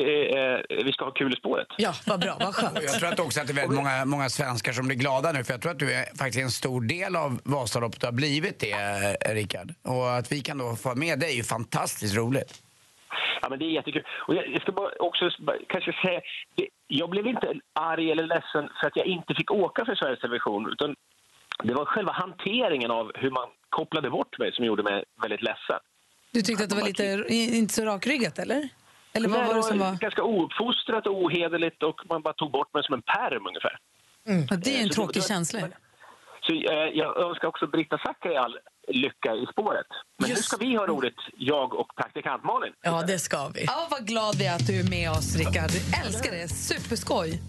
[0.79, 1.67] eh, vi ska ha kul i spåret.
[1.79, 2.79] Ja, vad bra, vad skönt.
[2.83, 5.45] Jag tror att också att det är väldigt många, många svenskar som blir glada nu
[5.45, 8.61] för jag tror att du är faktiskt en stor del av Vasaloppet och har blivit
[8.61, 8.73] det,
[9.21, 9.75] eh, Rickard.
[9.83, 12.63] Och att vi kan då få med dig är ju fantastiskt roligt.
[13.43, 14.05] Ja, men det är jättekul.
[14.11, 15.31] Och jag, ska bara också
[15.69, 16.21] kanske säga,
[16.87, 20.73] jag blev inte arg eller ledsen för att jag inte fick åka för Sveriges Television.
[20.73, 20.97] Utan
[21.63, 25.79] det var själva hanteringen av hur man kopplade bort mig som gjorde mig väldigt ledsen.
[26.31, 27.25] Du tyckte att det var lite,
[27.57, 28.69] inte så rakryggat, eller?
[29.13, 29.95] Eller vad Nej, var det som var...
[29.99, 33.79] ganska ouppfostrat och ohederligt och man bara tog bort mig som en perm ungefär.
[34.51, 35.61] Ja, det är en Så tråkig det- känsla.
[36.47, 38.55] Så eh, jag önskar också Britta Zackari all
[38.89, 39.87] lycka i spåret.
[40.19, 42.73] Men nu ska vi ha roligt, jag och praktikant Malin.
[42.83, 43.65] Ja, det ska vi.
[43.65, 45.71] Ja, vad glad vi är att du är med oss, Rickard.
[46.05, 46.49] Älskar det.
[46.49, 47.41] Superskoj.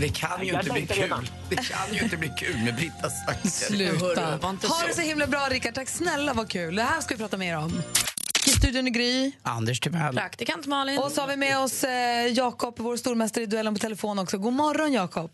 [0.00, 1.02] Det kan ju Jag inte bli kul.
[1.02, 1.24] redan.
[1.50, 3.48] Det kan ju inte bli kul med Britta Zackari.
[3.50, 4.34] Sluta.
[4.50, 4.86] Inte Ha så.
[4.86, 5.74] det så himla bra, Rickard.
[5.74, 6.74] Tack snälla, vad kul.
[6.76, 7.72] Det här ska vi prata mer om.
[8.46, 9.32] I studion är Gry.
[9.42, 10.14] Anders Timell.
[10.14, 10.98] Praktikant Malin.
[10.98, 14.38] Och så har vi med oss eh, Jakob, vår stormästare i duellen på telefon också.
[14.38, 15.30] God morgon, Jakob.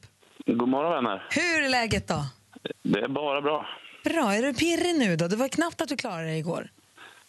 [0.47, 1.27] God morgon vänner.
[1.31, 2.25] Hur är läget då?
[2.83, 3.67] Det är bara bra.
[4.05, 4.35] Bra.
[4.35, 5.29] Är du pirrig nu då?
[5.29, 6.71] Det var knappt att du klarade dig igår.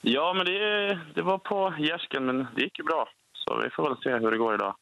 [0.01, 3.07] Ja, men det, det var på gärsken, men det gick ju bra.
[3.33, 4.75] Så vi får väl se hur det går idag.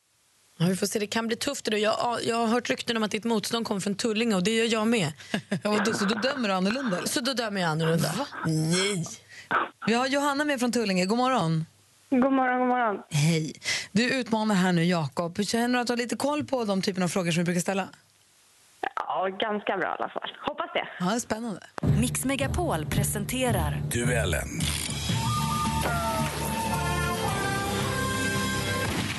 [0.57, 1.79] Ja, vi får se, det kan bli tufft idag.
[1.79, 4.65] Jag, jag har hört rykten om att ditt motstånd kommer från Tullinge och det gör
[4.65, 5.07] jag med.
[5.63, 6.97] Och då, så då dömer du annorlunda?
[6.97, 7.07] Eller?
[7.07, 8.11] Så då dömer jag annorlunda.
[8.45, 9.05] Nej.
[9.87, 11.05] Vi har Johanna med från Tullinge.
[11.05, 11.65] God morgon.
[12.09, 13.01] God morgon, god morgon.
[13.09, 13.53] Hej.
[13.91, 15.43] Du utmanar här nu Jakob.
[15.43, 17.61] Känner du att du har lite koll på de typen av frågor som vi brukar
[17.61, 17.87] ställa?
[18.95, 20.31] Ja, ganska bra i alla fall.
[20.47, 20.87] Hoppas det.
[20.99, 21.61] Ja, det är spännande.
[21.99, 24.47] Mix Megapol presenterar Duellen.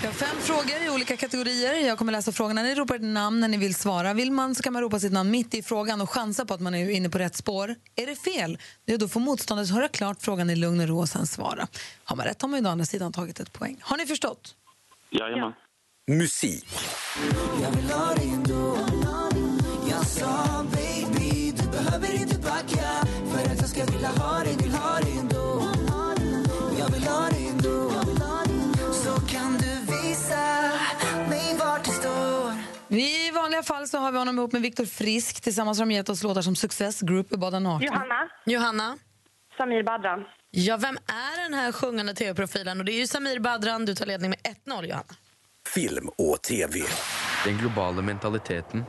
[0.01, 1.87] Vi har fem frågor i olika kategorier.
[1.87, 2.63] Jag kommer läsa frågorna.
[2.63, 4.15] Ni ropar ett namn när ni vill svara.
[4.15, 6.61] Vill man så kan man ropa sitt namn mitt i frågan och chansa på att
[6.61, 7.75] man är inne på rätt spår.
[7.97, 11.09] Är det fel, ja, då får motståndet höra klart frågan i lugn och ro och
[11.09, 11.67] sen svara.
[12.05, 13.77] Har man rätt har man ju å andra sidan tagit ett poäng.
[13.81, 14.55] Har ni förstått?
[15.11, 15.53] Jajamän.
[16.11, 16.67] Musik.
[32.89, 35.41] Vi, I vanliga fall så har vi honom ihop med Viktor Frisk.
[35.41, 37.87] Tillsammans har de gett oss låtar som Success, Group Bada nakna.
[37.87, 38.99] Johanna, Johanna?
[39.57, 40.25] Samir Badran.
[40.51, 42.79] Ja, vem är den här sjungande tv-profilen?
[42.79, 43.85] Och det är ju Samir Badran.
[43.85, 45.15] Du tar ledning med 1-0, Johanna.
[45.75, 46.81] Film och TV.
[47.45, 48.85] Den globale mentaliteten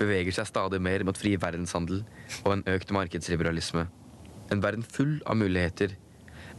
[0.00, 2.02] beveger seg stadig mer mot fri verdenshandel
[2.42, 3.86] og en økt markedsliberalisme.
[4.50, 5.96] En verden full av muligheter.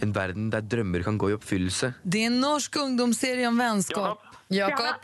[0.01, 1.93] En verden der drømmer kan gå i oppfyllelse.
[2.03, 4.19] Det är en norsk ungdomsserie om vänskap.
[4.47, 4.95] Jakob?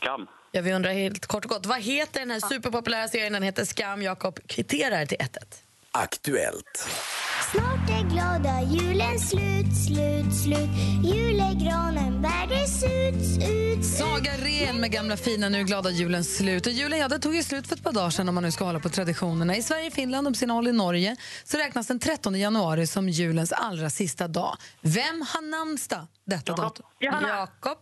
[0.00, 0.26] Skam.
[0.52, 3.32] Ja, vi undrar helt kort och gott, vad heter den här superpopulära serien?
[3.32, 4.02] Den heter Skam.
[4.02, 5.28] Jakob kvitterar till 1-1.
[5.92, 6.88] Aktuellt.
[7.52, 7.67] Snart är
[8.08, 10.70] glada julen slut, slut, slut
[11.04, 16.66] Julegranen bär det ut, ut, Saga Ren med gamla fina Nu glada julen slut.
[16.66, 18.50] Och julen ja, det tog ju slut för ett par dagar sedan om man nu
[18.50, 19.56] ska hålla på traditionerna.
[19.56, 23.08] I Sverige, Finland och på sina håll i Norge så räknas den 13 januari som
[23.08, 24.56] julens allra sista dag.
[24.80, 26.86] Vem har namnsdag detta datum?
[27.00, 27.78] Jakob?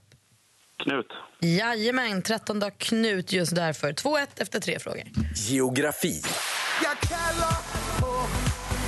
[0.82, 1.06] Knut.
[1.40, 3.92] Jajamän, 13 dag Knut just därför.
[3.92, 5.02] 2-1 efter tre frågor.
[5.34, 6.22] Geografi.
[6.82, 7.56] Jag kallar
[8.00, 8.26] på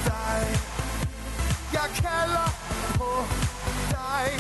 [0.05, 0.68] dig
[1.95, 2.49] Jag kallar
[2.99, 3.25] på
[3.91, 4.37] dig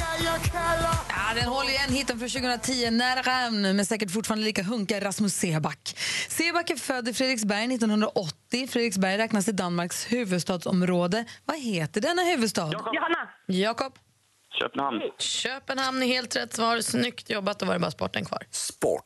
[0.00, 4.44] Ja, jag kallar Ja, den håller igen hitten från 2010, Nära Rämn, men säkert fortfarande
[4.44, 5.96] lika hunka Rasmus Seback.
[6.28, 8.68] Seback är född i Fredriksberg 1980.
[8.68, 11.24] Fredriksberg räknas till Danmarks huvudstadsområde.
[11.44, 12.70] Vad heter denna huvudstad?
[12.72, 13.28] Johanna.
[13.46, 13.92] Jakob?
[14.60, 15.00] Köpenhamn.
[15.18, 16.80] Köpenhamn är helt rätt svar.
[16.80, 17.58] Snyggt jobbat.
[17.58, 18.42] Då var det bara sporten kvar.
[18.50, 19.04] Sport.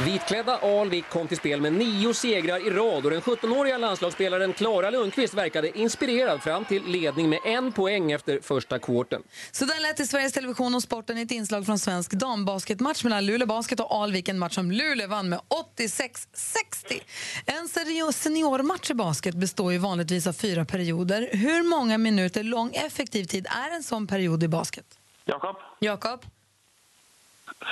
[0.00, 4.90] Vitklädda Alvik kom till spel med nio segrar i rad och den 17-åriga landslagsspelaren Klara
[4.90, 9.22] Lundqvist verkade inspirerad fram till ledning med en poäng efter första kvarten.
[9.52, 13.26] Så där lät i Sveriges Television och sporten i ett inslag från svensk dambasketmatch mellan
[13.26, 14.28] Luleå Basket och Alvik.
[14.28, 15.40] En match som Luleå vann med
[15.76, 17.02] 86-60.
[17.46, 21.28] En senior- seniormatch i basket består ju vanligtvis av fyra perioder.
[21.32, 24.84] Hur många minuter lång effektiv tid är en sån period i basket?
[25.24, 25.56] Jakob.
[25.80, 26.20] Jakob?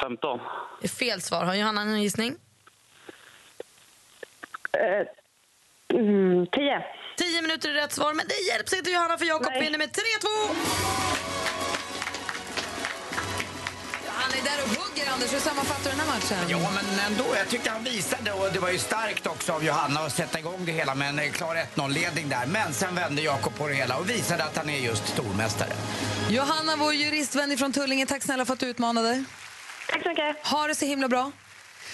[0.01, 0.41] 15.
[0.81, 1.45] Det är fel svar.
[1.45, 2.37] Har Johanna en gissning?
[4.73, 5.07] Eh,
[5.99, 6.85] mm, tio.
[7.17, 9.97] 10 minuter är rätt svar, men det hjälps inte Johanna för Jakob vinner med 3-2.
[14.07, 15.35] Han är där och hugger, Anders.
[15.35, 16.39] Hur sammanfattar du den här matchen?
[16.49, 17.25] Ja, men ändå.
[17.37, 20.65] Jag tyckte han visade och det var ju starkt också av Johanna att sätta igång
[20.65, 22.47] det hela med en eh, klar 1-0-ledning där.
[22.47, 25.73] Men sen vände Jakob på det hela och visade att han är just stormästare.
[26.31, 29.25] Johanna, vår juristvän från Tullinge, tack snälla för att du utmanade.
[29.93, 30.47] Tack så mycket.
[30.47, 31.33] Ha det så himla bra.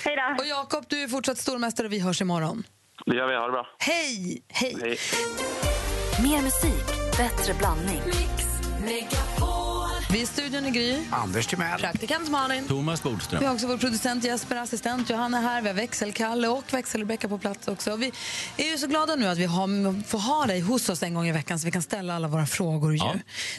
[0.05, 0.43] Hej då.
[0.43, 2.65] Och Jakob, du är fortsatt stormästare och vi hörs imorgon.
[3.07, 3.35] Det gör vi.
[3.35, 3.67] Ha det bra.
[3.79, 4.43] Hej!
[4.49, 4.77] Hej!
[4.81, 4.99] Hej.
[6.23, 8.03] Mer musik, bättre blandning.
[10.19, 10.99] Vi i studion i Gry.
[11.11, 11.81] Anders Timell.
[11.81, 12.69] Praktikant Malin.
[12.69, 13.41] Thomas Bodström.
[13.41, 15.63] Vi har också vår producent Jesper, assistent Johanna här.
[15.63, 17.97] Vi har växelkalle och växelrebecka på plats också.
[17.97, 18.13] Vi
[18.57, 21.29] är ju så glada nu att vi har, får ha dig hos oss en gång
[21.29, 22.93] i veckan så vi kan ställa alla våra frågor.
[22.93, 22.99] Ju.
[22.99, 23.15] Ja.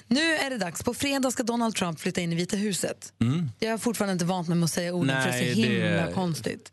[0.08, 0.84] Nu är det dags.
[0.84, 3.14] På fredag ska Donald Trump flytta in i Vita huset.
[3.22, 3.52] Mm.
[3.60, 5.62] Jag har fortfarande inte vant mig med att säga orden för det är Nej, så
[5.62, 6.72] det himla är- konstigt.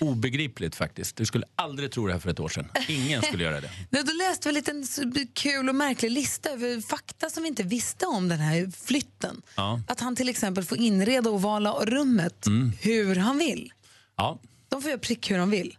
[0.00, 1.16] Obegripligt faktiskt.
[1.16, 2.68] Du skulle aldrig tro det här för ett år sedan.
[2.88, 3.70] Ingen skulle göra det.
[3.90, 4.86] Nu, då läste vi en liten
[5.34, 9.27] kul och märklig lista över fakta som vi inte visste om den här flytten.
[9.56, 9.80] Ja.
[9.88, 12.72] Att han till exempel får inreda ovala rummet Mm.
[12.80, 13.72] hur han vill.
[14.16, 14.40] Ja.
[14.68, 15.76] De får göra prick hur de vill.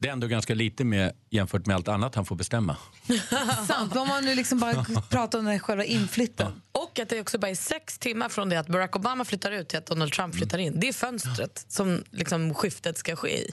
[0.00, 2.76] Det är ändå ganska lite med, jämfört med allt annat han får bestämma.
[3.68, 6.62] Sant, om man nu liksom bara pratar om den själva inflytten.
[6.72, 9.68] Och att det också bara är sex timmar från det att Barack Obama flyttar ut
[9.68, 10.80] till att Donald Trump flyttar in.
[10.80, 13.50] Det är fönstret som liksom skiftet ska ske i.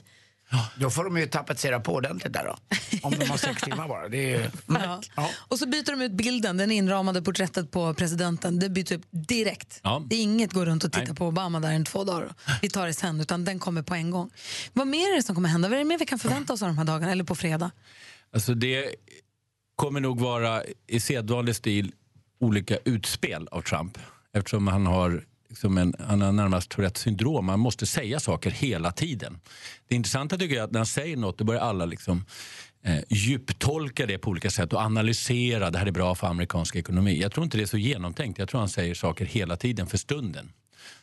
[0.76, 2.56] Då får de ju tapetsera på ordentligt där då.
[3.02, 4.08] Om de har sex timmar bara.
[4.08, 4.50] Det är ju...
[5.16, 5.30] Ja.
[5.48, 8.58] Och så byter de ut bilden, den inramade porträttet på presidenten.
[8.58, 9.80] Det byts upp direkt.
[9.82, 10.02] Ja.
[10.06, 11.14] Det är inget gå runt och titta Nej.
[11.14, 12.34] på Obama där en två dagar.
[12.62, 14.30] Vi tar det sen, utan den kommer på en gång.
[14.72, 15.68] Vad mer är det som kommer hända?
[15.68, 17.70] Vad är det mer vi kan förvänta oss av de här dagarna, eller på fredag?
[18.34, 18.94] Alltså det
[19.76, 21.92] kommer nog vara i sedvanlig stil
[22.40, 23.98] olika utspel av Trump
[24.32, 27.46] eftersom han har liksom en, han har närmast Tourettes syndrom.
[27.46, 29.40] Man måste säga saker hela tiden.
[29.88, 32.24] Det intressanta tycker jag är att när han säger något då börjar alla liksom
[32.84, 35.70] eh, djuptolka det på olika sätt och analysera.
[35.70, 37.20] Det här är bra för amerikansk ekonomi.
[37.20, 38.38] Jag tror inte det är så genomtänkt.
[38.38, 40.52] Jag tror han säger saker hela tiden för stunden.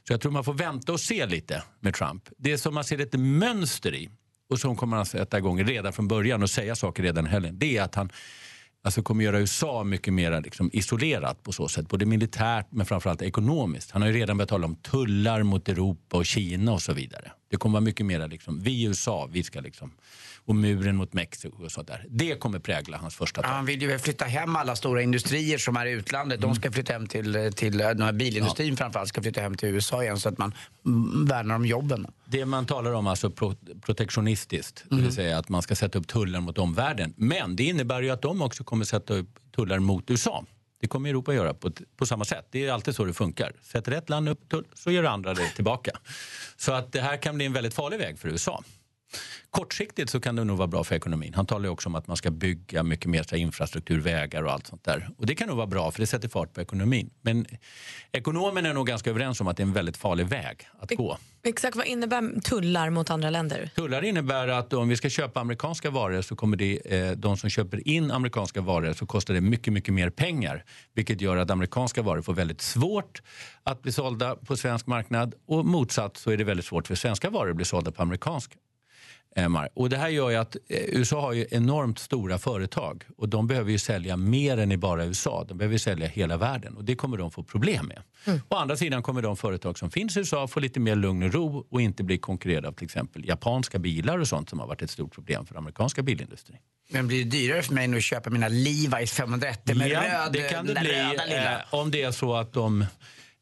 [0.07, 2.23] Så jag tror man får vänta och se lite med Trump.
[2.37, 4.09] Det som man ser ett mönster i
[4.49, 7.59] och som kommer han sätta igång redan från början och säga saker redan i helgen.
[7.59, 8.09] Det är att han
[8.87, 11.89] alltså kommer göra USA mycket mer liksom isolerat på så sätt.
[11.89, 13.91] Både militärt men framförallt ekonomiskt.
[13.91, 17.31] Han har ju redan börjat tala om tullar mot Europa och Kina och så vidare.
[17.49, 19.91] Det kommer vara mycket mer liksom, vi i USA, vi ska liksom,
[20.47, 22.05] och muren mot Mexiko och sånt där.
[22.09, 23.55] Det kommer prägla hans första Ja, tal.
[23.55, 26.37] han vill ju flytta hem alla stora industrier som är i utlandet.
[26.39, 26.49] Mm.
[26.49, 30.03] De ska flytta hem till, till den här bilindustrin framförallt ska flytta hem till USA
[30.03, 30.53] igen så att man
[30.85, 32.07] mm, värnar om jobben.
[32.25, 35.03] Det man talar om alltså pro protektionistiskt, det Mhm.
[35.05, 37.13] vill säga att man ska sätta upp tullar mot omvärlden.
[37.17, 40.45] Men det innebär ju att de också kommer sätta upp tullar mot USA.
[40.79, 42.47] Det kommer Europa göra på, på samma sätt.
[42.51, 43.51] Det är alltid så det funkar.
[43.61, 45.91] Sätter ett land upp tull så gör andra det tillbaka.
[46.57, 48.63] Så att det här kan bli en väldigt farlig väg för USA.
[49.49, 51.33] Kortsiktigt så kan det nog vara bra för ekonomin.
[51.33, 54.67] Han talar ju också om att man ska bygga mycket mer infrastruktur, vägar och allt
[54.67, 55.09] sånt där.
[55.17, 57.09] Och det kan nog vara bra för det sätter fart på ekonomin.
[57.21, 57.45] Men
[58.11, 61.17] ekonomerna är nog ganska överens om att det är en väldigt farlig väg att gå.
[61.43, 63.69] Exakt vad innebär tullar mot andra länder?
[63.75, 67.49] Tullar innebär att om vi ska köpa amerikanska varor så kommer det, eh, de som
[67.49, 70.63] köper in amerikanska varor så kostar det mycket, mycket mer pengar.
[70.93, 73.21] Vilket gör att amerikanska varor får väldigt svårt
[73.63, 77.29] att bli sålda på svensk marknad och motsatt så är det väldigt svårt för svenska
[77.29, 78.51] varor att bli sålda på amerikansk.
[79.73, 83.47] Och det här gör ju att eh, USA har ju enormt stora företag och de
[83.47, 85.45] behöver ju sälja mer än i bara USA.
[85.49, 88.01] De behöver ju sälja hela världen och det kommer de få problem med.
[88.49, 91.33] Å andra sidan kommer de företag som finns i USA få lite mer lugn och
[91.33, 94.81] ro och inte bli konkurrerade av till exempel japanska bilar och sånt som har varit
[94.81, 96.57] ett stort problem för amerikanska bilindustrin.
[96.89, 100.33] Men blir det dyrare för mig nu att köpa mina Levi's 501 med Ja, röd,
[100.33, 101.51] det kan det bli röda lilla?
[101.59, 102.85] eh, om det är så att de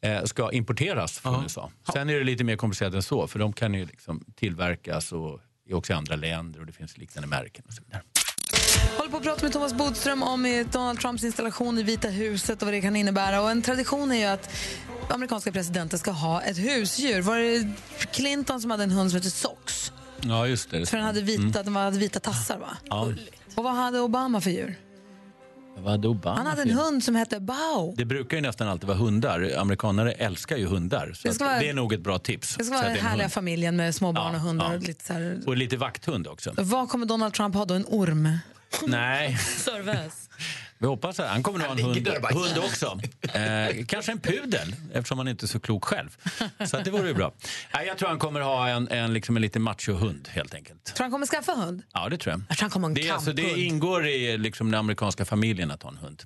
[0.01, 1.71] eh, ska importeras från USA.
[1.93, 5.39] Sen är det lite mer komplicerat än så för de kan ju liksom tillverkas och
[5.69, 8.03] är också i andra länder och det finns liknande märken och så vidare.
[8.97, 12.61] håller på att prata med Thomas Bodström om eh, Donald Trumps installation i Vita huset
[12.61, 13.41] och vad det kan innebära.
[13.41, 14.49] Och en tradition är ju att
[15.09, 17.21] amerikanska presidenter ska ha ett husdjur.
[17.21, 17.73] Var det
[18.11, 19.91] Clinton som hade en hund som hette Sox?
[20.21, 20.85] Ja, just det.
[20.85, 22.77] För den hade vita, den hade vita tassar va?
[22.89, 23.13] Ja.
[23.55, 24.75] Och vad hade Obama för djur?
[25.77, 27.93] Vad hade Obama Han hade en hund som hette Bao.
[27.97, 29.51] Det brukar ju nästan alltid vara hundar.
[29.57, 31.13] Amerikanare älskar ju hundar.
[31.15, 32.55] Så Det vara- det är nog ett bra tips.
[32.55, 34.65] Det ska vara den är en härliga familjen med små barn Ja, och hundar.
[34.71, 34.75] ja.
[34.75, 35.39] Och lite så här.
[35.45, 36.53] Och lite vakthund också.
[36.57, 37.73] Vad kommer Donald Trump ha då?
[37.73, 38.37] En orm?
[38.87, 40.29] Nej, Service.
[40.77, 42.99] Vi hoppas att han kommer nog ha en hund, hund också.
[43.33, 46.17] Eh, kanske en pudel, eftersom han inte är så klok själv.
[46.67, 47.33] Så att det vore ju bra.
[47.73, 50.83] Nej, jag tror han kommer ha en, en, liksom en liten machohund helt enkelt.
[50.83, 51.83] Tror han kommer skaffa hund?
[51.93, 52.41] Ja, det tror jag.
[52.49, 55.71] Jag tror han kommer ha en Det, alltså, det ingår i liksom, den amerikanska familjen
[55.71, 56.23] att ha en hund.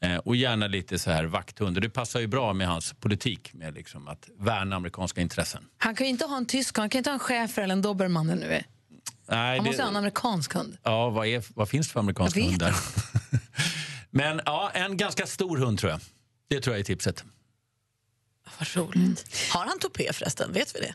[0.00, 1.80] Eh, och gärna lite så här vakthund.
[1.82, 5.64] Det passar ju bra med hans politik med liksom, att värna amerikanska intressen.
[5.78, 7.82] Han kan ju inte ha en tysk han kan inte ha en schäfer eller en
[7.82, 8.62] dobermann nu.
[9.28, 10.76] Nej, Han måste det- ha en amerikansk hund.
[10.82, 12.74] Ja, vad, är, vad finns det för amerikanska hundar?
[14.10, 16.00] Men ja, en ganska stor hund tror jag.
[16.48, 17.24] Det tror jag är tipset.
[18.58, 19.24] Vad roligt.
[19.52, 20.52] Har han tupé förresten?
[20.52, 20.94] Vet vi det?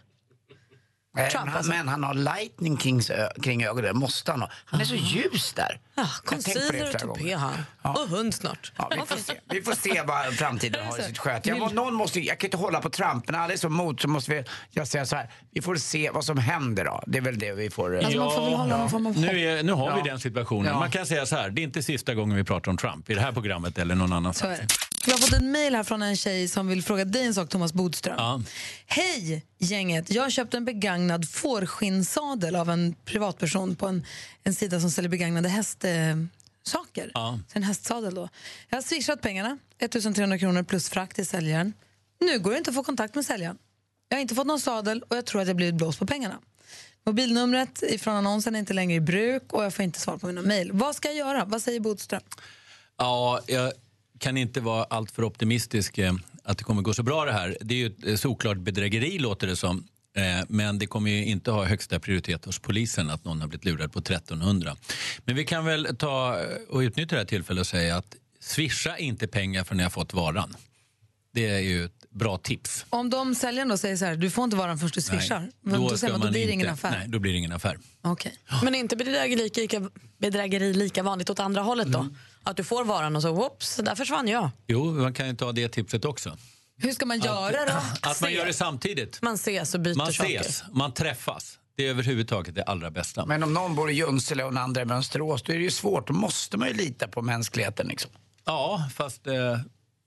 [1.15, 1.71] Trump, men, han, alltså.
[1.71, 4.50] men han har lightning kings ö, kring ögonen, det måste han ha.
[4.65, 5.80] Han är så ljus där.
[5.95, 7.95] Ja, concealer och tupé har han.
[7.95, 8.71] Och hund snart.
[8.78, 9.34] Ja, vi, får se.
[9.50, 11.50] vi får se vad framtiden har i sitt sköte.
[11.50, 14.08] Jag, någon måste, jag kan inte hålla på Trump, men alla är så emot så
[14.08, 17.04] måste vi, jag säga så här, vi får se vad som händer då.
[17.08, 17.97] Det är väl det vi får...
[17.97, 19.15] Alltså, man får av hopp.
[19.15, 19.95] nu, är, nu har Ja.
[20.04, 20.71] vi den situationen.
[20.71, 20.80] Ja.
[20.80, 23.13] Man kan säga så här, det är inte sista gången vi pratar om Trump i
[23.13, 24.60] det här programmet eller någon Så annanstans.
[24.60, 24.67] är det.
[25.06, 27.50] Jag har fått en mejl här från en tjej som vill fråga dig en sak,
[27.50, 28.16] Thomas Bodström.
[28.18, 28.42] Ja.
[28.86, 30.12] Hej gänget!
[30.12, 34.06] Jag har köpt en begagnad fårskinnsadel av en privatperson på en,
[34.44, 37.12] en sida som säljer begagnade hästsaker.
[37.14, 37.40] Ja.
[37.54, 38.30] En hästsadel då.
[38.70, 41.74] Jag har swishat pengarna, 1300 kronor plus frakt till säljaren.
[42.20, 43.58] Nu går det inte att få kontakt med säljaren.
[44.10, 46.40] Jag har inte fått någon sadel och jag tror att jag blivit blåst på pengarna.
[47.06, 50.42] Mobilnumret från annonsen är inte längre i bruk och jag får inte svar på mina
[50.42, 50.72] mejl.
[50.72, 51.46] Vad ska jag göra?
[51.46, 52.22] Vad säger Bodström?
[52.98, 53.72] Ja, jag
[54.22, 57.58] kan inte vara alltför optimistisk eh, att det kommer gå så bra det här.
[57.62, 59.88] Det är ju ett eh, såklart bedrägeri låter det som.
[60.16, 63.66] Eh, Men det kommer ju inte ha högsta prioritet hos polisen att någon har blivit
[63.66, 64.76] lurad på 1300.
[65.26, 66.38] Men vi kan väl ta
[66.70, 70.14] och utnyttja det här tillfället och säga att swisha inte pengar förrän ni har fått
[70.14, 70.56] varan.
[71.34, 72.86] Det är ju ett bra tips.
[72.90, 75.52] Om de säljaren då säger så här, du får inte vara den först du swishar,
[75.62, 76.92] då, då, ska säger man, då blir det ingen affär.
[76.92, 77.78] Nej, då blir det ingen affär.
[78.02, 78.34] Okej.
[78.64, 82.00] Men är inte bedrägeri lika, bedrägeri lika vanligt åt andra hållet då?
[82.00, 82.16] Mm.
[82.43, 84.49] Att du får varan och så whoops, där försvann jag.
[84.67, 86.38] Jo, man kan ju ta det tipset också.
[86.77, 88.10] Hur ska man göra då?
[88.10, 89.21] Att man gör det samtidigt.
[89.21, 90.39] Man ses och byter Man saker.
[90.39, 91.58] ses, man träffas.
[91.77, 93.25] Det är överhuvudtaget det allra bästa.
[93.25, 95.71] Men om någon bor i Junsele och den andra i Mönsterås, då är det ju
[95.71, 96.08] svårt.
[96.08, 98.12] Då måste man ju lita på mänskligheten liksom.
[98.45, 99.34] Ja, fast eh,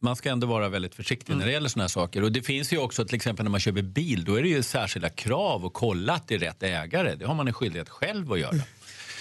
[0.03, 2.23] man ska ändå vara väldigt försiktig när det gäller såna här saker.
[2.23, 4.63] Och det finns ju också till exempel när man köper bil, då är det ju
[4.63, 7.15] särskilda krav och kolla att det är rätt ägare.
[7.15, 8.55] Det har man en skyldighet själv att göra.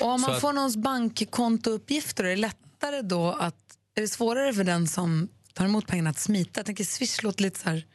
[0.01, 2.35] Och om man Så att- får någons bankkontouppgifter, är det
[2.83, 3.55] lättare då att...
[3.95, 6.59] Är det svårare för den som tar emot pengarna att smita?
[6.59, 7.85] Jag tänker Swish låter lite så här...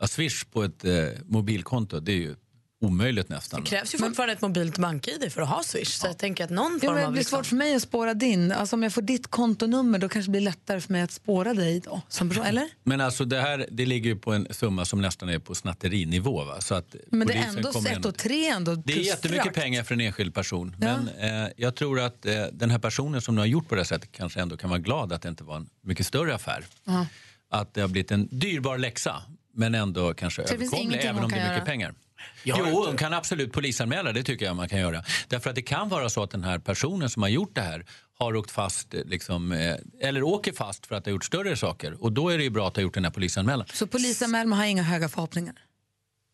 [0.00, 2.36] Ja, Swish på ett eh, mobilkonto, det är ju
[2.80, 3.60] omöjligt nästan.
[3.60, 5.88] Det krävs ju fortfarande ett mobilt bank-id för att ha Swish.
[5.88, 7.36] Så jag tänker att någon form men det blir Liksom...
[7.38, 8.52] svårt för mig att spåra din.
[8.52, 11.54] Alltså om jag får ditt kontonummer då kanske det blir lättare för mig att spåra
[11.54, 12.00] dig då.
[12.08, 12.68] Som person, eller?
[12.84, 16.44] Men alltså det här det ligger ju på en summa som nästan är på snatterinivå.
[16.44, 16.60] Va?
[16.60, 19.56] Så att Men det är ändå kommer ett och tre ändå Det är jättemycket frakt.
[19.56, 20.76] pengar för en enskild person.
[20.80, 20.96] Ja.
[20.96, 21.08] Men
[21.44, 23.86] eh, jag tror att eh, den här personen som nu har gjort på det här
[23.86, 26.64] sättet kanske ändå kan vara glad att det inte var en mycket större affär.
[26.84, 27.06] Ja.
[27.50, 29.22] Att det har blivit en dyrbar läxa,
[29.54, 31.64] men ändå kanske överkomlig, även om det är mycket göra?
[31.64, 31.94] pengar.
[32.42, 35.02] Jo, inte- kan absolut polisanmäla, det tycker jag man kan göra.
[35.28, 37.86] Därför att det kan vara så att den här personen som har gjort det här
[38.18, 42.02] har åkt fast, eh, liksom, eh, eller åker fast för att ha gjort större saker.
[42.04, 43.66] Och då är det ju bra att ha gjort den här polisanmälan.
[43.72, 45.54] Så polisanmäl, man har inga höga förhoppningar.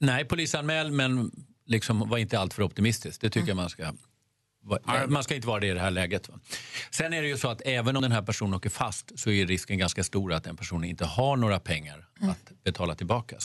[0.00, 1.30] Nej, polisanmäl, men
[1.66, 3.20] liksom, var inte alltför optimistisk.
[3.20, 3.92] Det tycker jag man ska...
[5.08, 6.30] Man ska inte vara det i det här läget.
[6.90, 9.46] Sen är det ju så att även om den här personen åker fast så är
[9.46, 13.36] risken ganska stor att den personen inte har några pengar att betala tillbaka.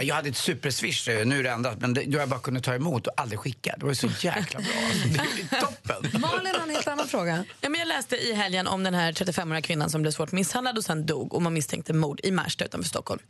[0.00, 2.74] Jag hade ett superswish, eh, nu är det ändrat, men det, jag bara kunde ta
[2.74, 3.74] emot och aldrig skicka.
[3.78, 4.68] Det var så jäkla bra.
[4.90, 5.60] Alltså, det är
[6.00, 6.20] toppen.
[6.20, 7.44] Malin har en helt annan fråga.
[7.60, 10.78] Ja, men jag läste i helgen om den här 35-åriga kvinnan som blev svårt misshandlad
[10.78, 13.22] och sen dog och man misstänkte mord i Märsta utanför Stockholm.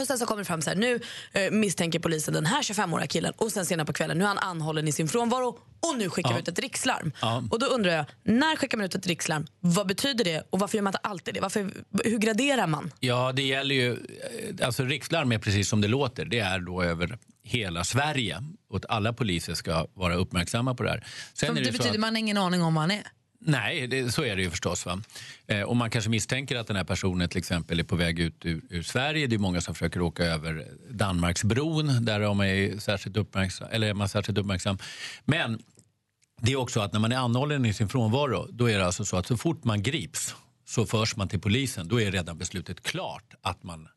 [0.00, 1.00] Och sen så kommer det fram så här, nu
[1.32, 4.38] eh, misstänker polisen den här 25-åriga killen och sen senare på kvällen, nu är han
[4.38, 6.34] anhållen i sin frånvaro och nu skickar Ja.
[6.36, 7.12] vi ut ett rikslarm.
[7.20, 7.44] Ja.
[7.50, 9.46] Och då undrar jag, när skickar man ut ett rikslarm?
[9.60, 11.40] Vad betyder det och varför gör man inte alltid det?
[11.40, 11.70] Varför,
[12.04, 12.90] hur graderar man?
[13.00, 13.92] Ja, det gäller ju...
[13.92, 16.24] eh, Alltså rikslarm är precis som det låter.
[16.24, 18.42] Det är då över hela Sverige.
[18.70, 21.06] Och att alla poliser ska vara uppmärksamma på det här.
[21.34, 23.02] Sen det så betyder att- man har ingen aning om vad han är.
[23.40, 24.86] Nej, det, så är det ju förstås.
[24.86, 25.02] Va?
[25.46, 28.46] Eh, och man kanske misstänker att den här personen till exempel är på väg ut
[28.46, 29.26] ur, ur Sverige.
[29.26, 32.04] Det är många som försöker åka över Danmarksbron.
[32.04, 33.68] Där är man särskilt uppmärksam.
[33.70, 34.78] Eller är man särskilt uppmärksam.
[35.24, 35.62] Men
[36.40, 39.04] det är också att när man är anhållen i sin frånvaro då är det alltså
[39.04, 40.34] så att så fort man grips
[40.66, 41.88] så förs man till polisen.
[41.88, 43.88] Då är redan beslutet klart att man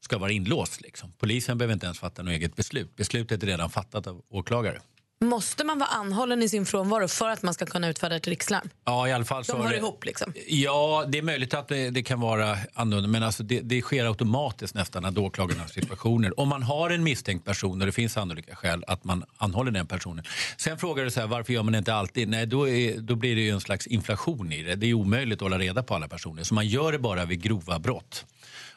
[0.00, 0.80] ska vara inlåst.
[0.80, 1.12] Liksom.
[1.18, 2.96] Polisen behöver inte ens fatta något eget beslut.
[2.96, 4.80] Beslutet är redan fattat av åklagare.
[5.24, 8.68] Måste man vara anhållen i sin frånvaro för att man ska kunna utfärda ett rikslarm?
[8.84, 10.32] Ja, i alla fall så De hör det- ihop liksom.
[10.48, 14.04] Ja, det är möjligt att det, det kan vara annorlunda, men alltså det, det sker
[14.04, 16.40] automatiskt nästan när åklagarna har situationer.
[16.40, 19.86] Om man har en misstänkt person och det finns sannolika skäl att man anhåller den
[19.86, 20.24] personen.
[20.56, 22.28] Sen frågar du så här, varför gör man inte alltid?
[22.28, 24.74] Nej, då, är, då blir det ju en slags inflation i det.
[24.74, 27.42] Det är omöjligt att hålla reda på alla personer, så man gör det bara vid
[27.42, 28.24] grova brott.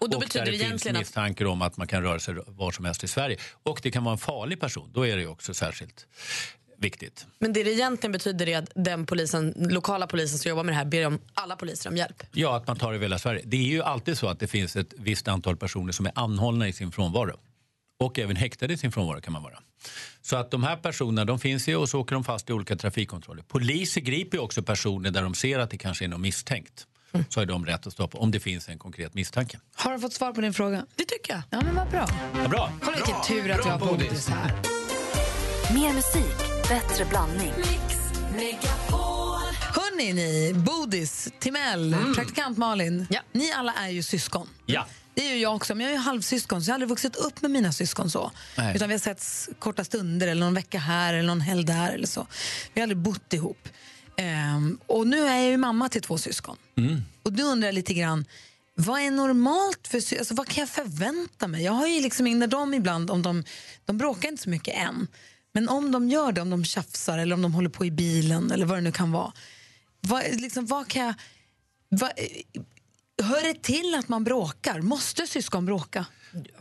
[0.02, 2.20] Och då och betyder där det finns egentligen att misstankar om att man kan röra
[2.20, 3.38] sig var som helst i Sverige.
[3.64, 6.08] Och det kan vara en farlig person, då är det också särskilt
[6.78, 7.26] viktigt.
[7.40, 10.78] Men det det egentligen betyder är att den polisen, lokala polisen som jobbar med det
[10.78, 12.24] här ber om alla poliser om hjälp.
[12.32, 13.42] Ja, att man tar det över hela Sverige.
[13.46, 16.68] Det är ju alltid så att det finns ett visst antal personer som är anhållna
[16.68, 17.40] i sin frånvaro.
[18.00, 19.60] Och även häktade i sin frånvaro kan man vara.
[20.22, 22.76] Så att de här personerna de finns ju och så åker de fast i olika
[22.76, 23.44] trafikkontroller.
[23.44, 26.88] Poliser griper ju också personer där de ser att det kanske är något misstänkt.
[27.30, 29.60] Så har de rätt att stoppa om det finns en konkret misstanke.
[29.76, 30.86] Har du fått svar på din fråga?
[30.95, 31.41] Det tycker jag.
[31.50, 32.08] Ja, men vad bra.
[32.43, 32.74] Ja, bra.
[32.84, 34.54] Kolla vilken tur att vi har Bodis här.
[35.74, 36.38] Mer musik,
[36.69, 37.54] bättre blandning.
[39.76, 43.08] Hörni ni, Bodis, Timell, praktikant Malin.
[43.32, 44.47] Ni alla är ju syskon.
[44.65, 44.86] Ja.
[45.13, 47.15] Det är ju jag också, men jag är ju halvsyskon så jag har aldrig vuxit
[47.15, 48.32] upp med mina syskon så.
[48.58, 48.76] Nej.
[48.76, 52.08] Utan vi har setts korta stunder eller någon vecka här eller någon helg där eller
[52.08, 52.28] så.
[52.74, 53.67] Vi har aldrig bott ihop.
[54.15, 56.58] Ehm, och nu är jag ju mamma till två syskon.
[57.24, 58.26] Och nu undrar jag lite grann,
[58.76, 61.63] vad är normalt för alltså, Vad kan jag förvänta mig?
[61.63, 63.43] Jag har ju liksom, när de ibland, om de,
[63.86, 65.08] de bråkar inte så mycket än,
[65.54, 68.52] men om de gör det, om de tjafsar eller om de håller på i bilen
[68.52, 69.32] eller vad det nu kan vara.
[70.02, 71.13] Vad, liksom, vad kan jag...
[71.89, 72.12] Vad,
[73.24, 74.82] hör det till att man bråkar?
[74.82, 76.06] Måste syskon bråka?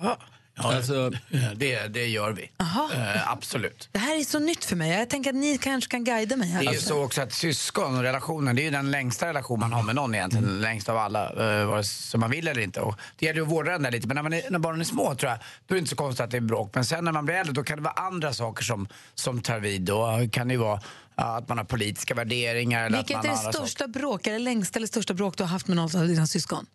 [0.00, 0.18] Ja,
[0.64, 1.11] Alltså,
[1.57, 2.51] det, det gör vi.
[2.59, 3.88] Eh, absolut.
[3.92, 4.90] Det här är så nytt för mig.
[4.90, 6.49] Jag tänker att ni kanske kan guida mig.
[6.49, 6.68] Det Här.
[6.68, 9.73] är ju så också att syskon och relationen, det är ju den längsta relation man
[9.73, 10.61] har med någon egentligen.
[10.61, 12.81] Längst av alla, eh, vare sig man vill eller inte.
[12.81, 14.07] Och det gäller ju att vårda den där lite.
[14.07, 15.96] Men när, man är, när barnen är små tror jag, då är det inte så
[15.96, 16.70] konstigt att det är bråk.
[16.75, 19.59] Men sen när man blir äldre, då kan det vara andra saker som, som tar
[19.59, 19.83] vid.
[19.83, 20.81] Då kan det ju vara
[21.14, 22.87] att man har politiska värderingar.
[22.87, 25.37] Eller Vilket att är man det har andra största bråk, eller längsta eller största bråk
[25.37, 26.66] du har haft med någon av dina syskon?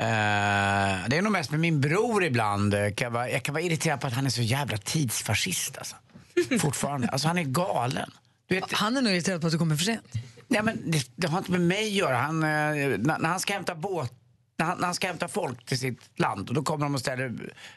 [0.00, 2.74] Eh, det är nog mest med min bror ibland.
[2.74, 5.78] eh, Kan jag, vara, jag kan vara irriterad på att han är så jävla tidsfascist
[5.78, 5.96] alltså.
[6.60, 7.08] Fortfarande.
[7.08, 8.10] Alltså han är galen.
[8.48, 10.12] Vet, Han är nog irriterad på att du kommer för sent.
[10.48, 12.16] Nej, men det, det har inte med mig att göra.
[12.16, 14.12] Han, eh, när, när han ska hämta båt,
[14.58, 17.00] när han, när han ska hämta folk till sitt land och då kommer de och
[17.00, 17.32] ställer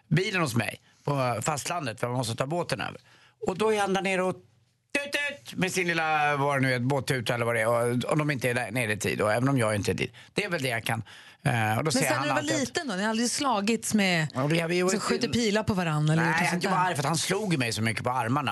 [0.08, 3.02] bilen hos mig på fastlandet för man måste ta båten över.
[3.48, 6.74] Och då är han där nere och tut, tut, med sin lilla, vad det nu
[6.74, 7.68] är, båttuta eller vad det är.
[7.68, 9.96] Och, om de inte är där nere i tid och även om jag inte är
[9.96, 10.14] dit.
[10.34, 11.04] Det är väl det jag kan
[11.44, 12.94] och då Men säger sen han när du var liten då?
[12.96, 14.28] Ni har aldrig slagits med...
[14.34, 16.14] Ja, det- vi- så skjuter pilar på varandra?
[16.14, 18.52] Eller Nej, jag var arg för att han slog mig så mycket på armarna.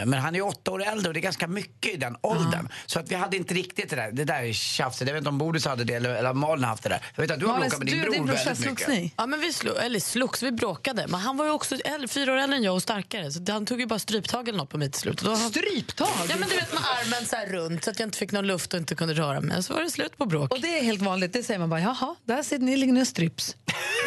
[0.00, 2.68] Eh, Men han är åtta år äldre och det är ganska mycket i den åldern.
[2.86, 5.08] Så att vi hade inte riktigt det där, det där tjafset.
[5.08, 7.02] Jag vet inte om Bodis hade det eller, eller Malin haft det där.
[7.14, 9.02] Jag vet att du har bråkat med din du bror din brorsa väldigt slogs mycket.
[9.02, 9.12] ni?
[9.16, 11.06] Ja, men vi slog, eller slogs, vi bråkade.
[11.08, 13.30] Men han var ju också äldre, fyra år äldre än jag och starkare.
[13.30, 15.20] Så han tog ju bara stryptag eller något på mig till slut.
[15.22, 15.50] Då han...
[15.50, 16.08] Stryptag?
[16.28, 18.46] Ja, men du vet med armen så här runt så att jag inte fick någon
[18.46, 19.62] luft och inte kunde röra mig.
[19.62, 20.50] Så var det slut på bråk.
[20.52, 23.06] Och det är helt vanligt, det säger man bara, jaha, där sitter ni ligger och
[23.06, 23.56] stryps.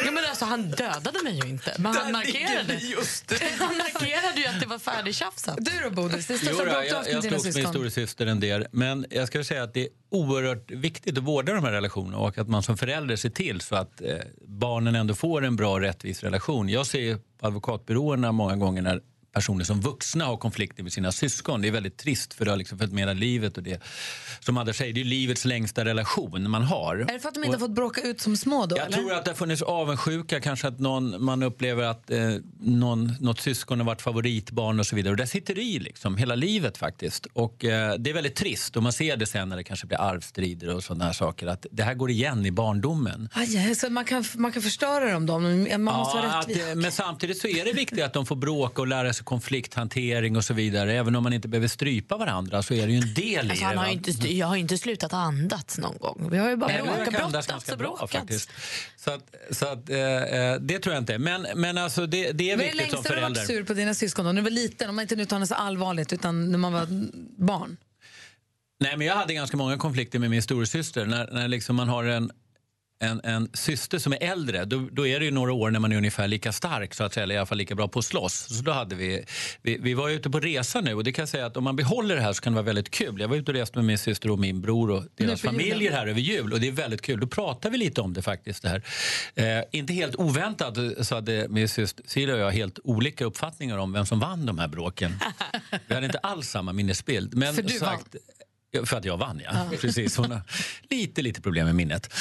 [0.05, 2.79] Ja, men alltså, han dödade mig ju inte, men han markerade.
[3.59, 5.57] Han markerade ju att det var färdigtjafsat.
[5.59, 8.67] Du då Bodis, det Jo, då, jag, jag slogs med storasyster en del.
[8.71, 12.37] Men jag skulle säga att det är oerhört viktigt att vårda de här relationerna och
[12.37, 15.81] att man som förälder ser till så att eh, barnen ändå får en bra och
[15.81, 16.69] rättvis relation.
[16.69, 19.01] Jag ser på advokatbyråerna många gånger när
[19.33, 21.61] personer som vuxna har konflikter med sina syskon.
[21.61, 23.81] Det är väldigt trist för det har liksom följt med livet och det
[24.39, 26.95] som Anders säger, det är livets längsta relation man har.
[26.95, 28.77] Är det för att de inte har fått bråka ut som små då?
[28.77, 28.97] Jag eller?
[28.97, 32.19] tror att det har funnits avundsjuka, kanske att någon, man upplever att eh,
[32.59, 35.11] någon, något syskon har varit favoritbarn och så vidare.
[35.11, 37.25] Och det sitter i liksom, hela livet faktiskt.
[37.33, 40.01] Och eh, det är väldigt trist och man ser det sen när det kanske blir
[40.01, 41.47] arvstrider och sådana här saker.
[41.47, 43.29] Att det här går igen i barndomen.
[43.33, 45.39] Aj, aj, så man kan, man kan förstöra dem då?
[45.39, 46.63] Man måste vara Ja, att, rättvis.
[46.65, 50.37] eh, men samtidigt så är det viktigt att de får bråka och lära sig konflikthantering
[50.37, 50.93] och så vidare.
[50.93, 53.65] Även om man inte behöver strypa varandra så är det ju en del Alltså, i
[53.65, 53.81] han det.
[53.81, 56.27] har inte, jag har ju inte slutat andats någon gång.
[56.31, 58.11] Vi har ju bara Nej, bråkat, andas brottats ganska och bra bråkat.
[58.11, 58.49] faktiskt.
[58.97, 61.17] Så, att, så att, eh, eh, det tror jag inte.
[61.17, 63.37] Men, men alltså det, det är Vad är det viktigt som längsta du har varit
[63.37, 63.53] förälder.
[63.53, 64.31] sur på dina syskon då?
[64.31, 66.73] När du var liten, om man inte nu tar det så allvarligt, utan när man
[66.73, 66.87] var
[67.45, 67.77] barn?
[68.79, 71.05] Nej, men jag hade ganska många konflikter med min storasyster.
[71.05, 72.31] När, när liksom man har en,
[73.01, 75.91] en, en syster som är äldre, då, då är det ju några år när man
[75.91, 78.05] är ungefär lika stark, så att säga, eller i alla fall lika bra på att
[78.05, 78.57] slåss.
[78.57, 79.25] Så då hade vi,
[79.61, 82.15] vi, vi var ute på resa nu och det kan säga att om man behåller
[82.15, 83.21] det här så kan det vara väldigt kul.
[83.21, 85.37] Jag var ute och reste med min syster och min bror och deras julen.
[85.37, 87.19] familjer här över jul och det är väldigt kul.
[87.19, 88.63] Då pratar vi lite om det faktiskt.
[88.63, 88.83] Det här.
[89.35, 93.93] Eh, inte helt oväntat så hade min syster Silja och jag helt olika uppfattningar om
[93.93, 95.19] vem som vann de här bråken.
[95.87, 97.33] Vi hade inte alls samma minnesbild.
[97.33, 98.40] Men För du sagt, Ja,
[98.85, 99.65] För att jag vann, ja.
[99.81, 100.17] Precis.
[100.17, 100.41] Hon har
[100.89, 102.13] lite, lite problem med minnet.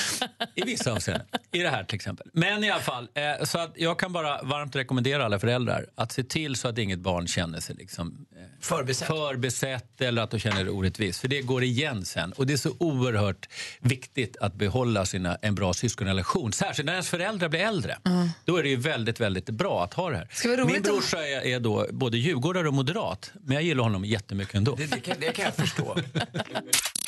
[0.54, 1.26] I vissa avseenden.
[1.52, 2.26] I det här till exempel.
[2.32, 6.12] Men i alla fall, eh, så att jag kan bara varmt rekommendera alla föräldrar att
[6.12, 9.08] se till så att inget barn känner sig liksom, eh, förbesett.
[9.08, 11.20] förbesett eller att de känner det orättvist.
[11.20, 12.32] För det går igen sen.
[12.32, 13.48] Och det är så oerhört
[13.80, 16.52] viktigt att behålla sina, en bra syskonrelation.
[16.52, 17.98] Särskilt när ens föräldrar blir äldre.
[18.44, 20.28] Då är det ju väldigt, väldigt bra att ha det här.
[20.72, 23.32] Min brorsa är, är då både djurgårdare och moderat.
[23.40, 24.74] Men jag gillar honom jättemycket ändå.
[24.74, 25.96] Det, det, kan, det kan jag förstå.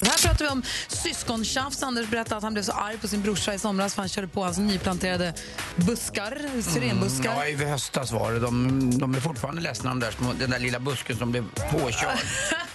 [0.03, 1.83] Här pratar vi om syskontjafs.
[1.83, 4.29] Anders berättade att han blev så arg på sin brorsa i somras för han körde
[4.29, 5.35] på hans nyplanterade
[5.77, 7.35] buskar, syrenbuskar.
[7.37, 8.39] Ja, i höstas var det.
[8.39, 12.19] De, de är fortfarande ledsna om där små, den där lilla busken som blev påkörd.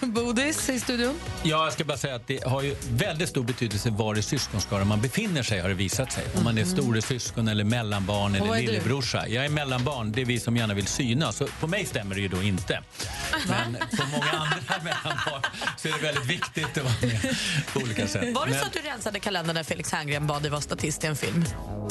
[0.00, 1.14] Bodis i studion.
[1.42, 4.86] Ja, jag ska bara säga att det har ju väldigt stor betydelse var i syskonskaran
[4.86, 6.24] man befinner sig har det visat sig.
[6.36, 9.28] Om man är storesyskon eller mellanbarn eller lillebrorsa.
[9.28, 11.36] Jag är mellanbarn, det är vi som gärna vill synas.
[11.36, 12.82] Så på mig stämmer det ju då inte.
[13.48, 15.42] Men på många andra mellanbarn
[15.76, 17.36] så är det väldigt viktigt att vara med
[17.72, 18.34] på olika sätt.
[18.34, 21.04] Var det Men- så att du rensade kalendern när Felix Herngren bad dig vara statist
[21.04, 21.44] i en film?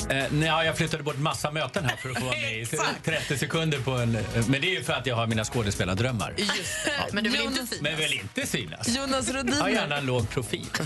[0.10, 2.66] Eh, nej, jag flyttade bort massa möten här för att få vara med i
[3.06, 4.16] 30 sekunder på en...
[4.16, 6.34] eh, Men det är ju för att jag har mina skådespelardrömmar.
[6.38, 6.52] Just
[6.86, 6.92] det.
[7.14, 7.82] Men du vill inte synas?
[7.82, 8.88] Men vill inte synas.
[8.88, 9.54] Jonas Rhodin.
[9.58, 10.66] Jag har gärna en låg profil.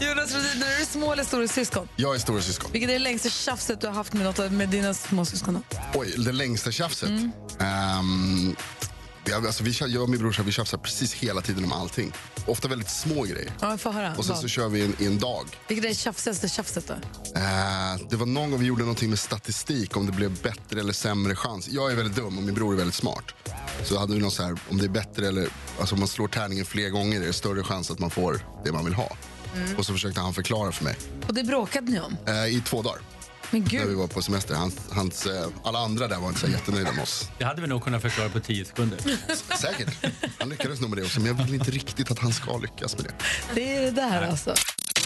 [0.00, 1.88] Jonas Rhodin, är du små eller stora syskon?
[1.96, 2.70] Jag är storasyskon.
[2.72, 5.62] Vilket är det längsta tjafset du har haft med, något, med dina småsyskon?
[5.94, 7.08] Oj, det längsta tjafset?
[7.08, 7.30] Mm.
[7.60, 8.56] Ehm,
[9.28, 12.12] ja, alltså, vi, jag och min brorsa vi tjafsar precis hela tiden om allting.
[12.46, 13.52] Ofta väldigt små grejer.
[13.60, 14.14] Ja, jag får höra.
[14.16, 14.42] Och sen Vad?
[14.42, 15.44] så kör vi en, i en dag.
[15.68, 16.94] Vilket är det tjafsigaste tjafset då?
[16.94, 20.92] Eh, det var någon gång vi gjorde någonting med statistik, om det blev bättre eller
[20.92, 21.68] sämre chans.
[21.68, 23.24] Jag är väldigt dum och min bror är väldigt smart.
[23.84, 25.48] Så hade vi någon så här, om det är bättre eller,
[25.80, 28.72] alltså om man slår tärningen fler gånger är det större chans att man får det
[28.72, 29.16] man vill ha.
[29.54, 29.76] Mm.
[29.76, 30.96] Och så försökte han förklara för mig.
[31.26, 32.16] Och det bråkade ni om?
[32.26, 32.98] Eh, I två dagar.
[33.50, 34.54] Men När vi var på semester.
[34.54, 37.28] Hans, hans, eh, alla andra där var inte så jättenöjda med oss.
[37.38, 38.98] Det hade vi nog kunnat förklara på 10 sekunder.
[39.58, 40.06] Säkert.
[40.38, 42.96] Han lyckades nog med det också, men jag vill inte riktigt att han ska lyckas
[42.96, 43.12] med det.
[43.54, 44.54] Det är det där alltså.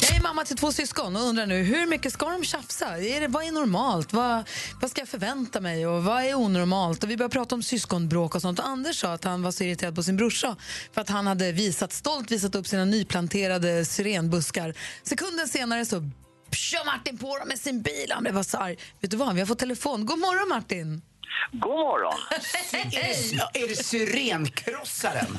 [0.02, 2.98] Jag är mamma till två syskon och undrar nu hur mycket ska de tjafsa?
[2.98, 4.12] Är det, vad är normalt?
[4.12, 4.48] Vad,
[4.80, 5.86] vad ska jag förvänta mig?
[5.86, 7.04] Och vad är onormalt?
[7.04, 8.58] Och vi börjar prata om syskonbråk och sånt.
[8.58, 10.56] Och Anders sa att han var så irriterad på sin brorsa
[10.92, 14.74] för att han hade visat, stolt visat upp sina nyplanterade syrenbuskar.
[15.02, 16.10] Sekunden senare så
[16.54, 18.08] kör Martin på dem med sin bil.
[18.10, 18.76] Han blev så arg.
[19.00, 19.34] Vet du vad?
[19.34, 20.06] Vi har fått telefon.
[20.06, 21.02] God morgon Martin!
[21.52, 22.18] God morgon.
[23.54, 25.36] Är det syrenkrossaren?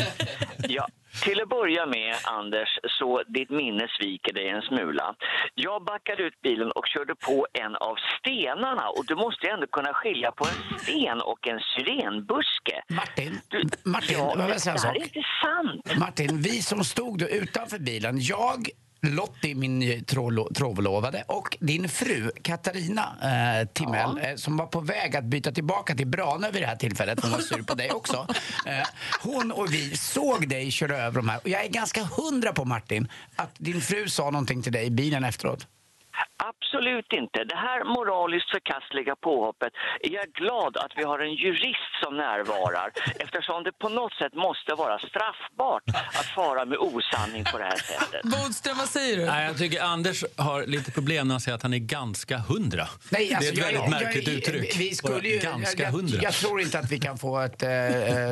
[0.67, 0.87] Ja,
[1.21, 5.15] till att börja med, Anders, så ditt minne sviker dig en smula.
[5.55, 9.67] Jag backade ut bilen och körde på en av stenarna och du måste ju ändå
[9.67, 12.75] kunna skilja på en sten och en syrenbuske.
[12.89, 15.99] Martin, du, Martin, ja, det jag säga en här är inte sant.
[15.99, 18.67] Martin, vi som stod då utanför bilen, jag
[19.03, 20.05] Lottie, min
[20.53, 25.95] tråvlovade, och din fru Katarina eh, Timell eh, som var på väg att byta tillbaka
[25.95, 27.19] till Branö vid det här tillfället.
[27.21, 28.27] Hon var sur på dig också.
[28.65, 28.87] Eh,
[29.21, 31.39] hon och vi såg dig köra över de här.
[31.43, 34.89] Och jag är ganska hundra på, Martin, att din fru sa någonting till dig i
[34.89, 35.67] bilen efteråt.
[36.51, 37.39] Absolut inte.
[37.43, 39.73] Det här moraliskt förkastliga påhoppet
[40.07, 42.89] är jag glad att vi har en jurist som närvarar
[43.19, 45.83] eftersom det på något sätt måste vara straffbart
[46.19, 48.21] att fara med osanning på det här sättet.
[48.23, 49.25] Bodström, vad säger du?
[49.25, 52.85] Nej, jag tycker Anders har lite problem när han säger att han är ganska hundra.
[53.11, 54.75] Nej, det är alltså, ett jag- väldigt jag- märkligt jag- uttryck.
[54.79, 56.15] Vi skulle ju, ganska jag, hundra.
[56.15, 57.69] jag, jag tror inte att vi kan få ett eh,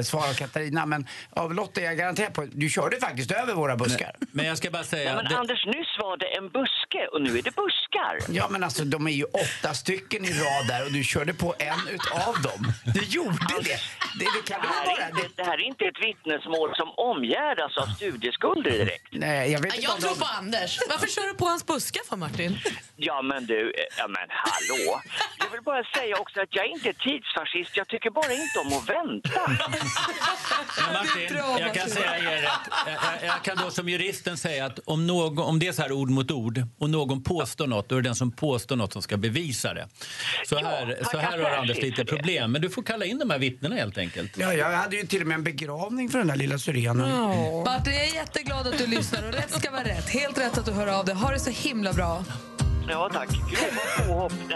[0.03, 3.76] svar av Katarina, men av Lotta är jag garanterad på du körde faktiskt över våra
[3.76, 4.12] buskar.
[4.32, 5.16] Men jag ska bara säga...
[5.16, 8.01] Nej, men Anders, nyss var det en buske och nu är det buskar.
[8.30, 11.56] Ja, men alltså de är ju åtta stycken i rad där och du körde på
[11.60, 12.74] en utav dem.
[12.93, 13.80] Du gjorde det.
[14.20, 14.95] Det, det kan Det här, vara...
[15.06, 19.08] är inte, det här är inte ett vittnesmål som omgärdas av studieskulder direkt.
[19.12, 20.20] Nej, jag vet inte Jag tror de...
[20.20, 20.80] på Anders.
[20.89, 22.60] Varför kör du på hans buskar för Martin?
[22.95, 25.02] Ja men du, eh, ja men hallå.
[25.39, 28.68] Jag vill bara säga också att jag är inte tidsfascist, jag tycker bara inte om
[28.78, 29.41] att vänta.
[30.84, 32.66] Men Martin, jag kan säga er rätt.
[32.86, 35.82] Jag, jag, jag kan då som juristen säga att om, någon, om det är så
[35.82, 38.94] här ord mot ord och någon påstår något, då är det den som påstår något
[38.94, 39.88] som ska bevisa det.
[40.46, 42.52] Så här, så här har Anders lite problem.
[42.52, 44.38] Men du får kalla in de här vittnena helt enkelt.
[44.38, 47.10] Ja, jag hade ju till och med en begravning för den där lilla syrenen.
[47.66, 50.10] Martin, jag är jätteglad att du lyssnar och rätt ska vara rätt.
[50.10, 51.16] Helt rätt att du hör av dig.
[51.16, 52.24] Ha det så himla bra.
[52.90, 54.34] Ja tack, grova påhopp.
[54.50, 54.56] Det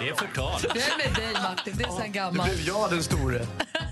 [0.00, 0.60] Det är förtal.
[0.62, 2.50] Det är med dig Martin, det är sen gammalt.
[2.52, 3.38] blev jag den store.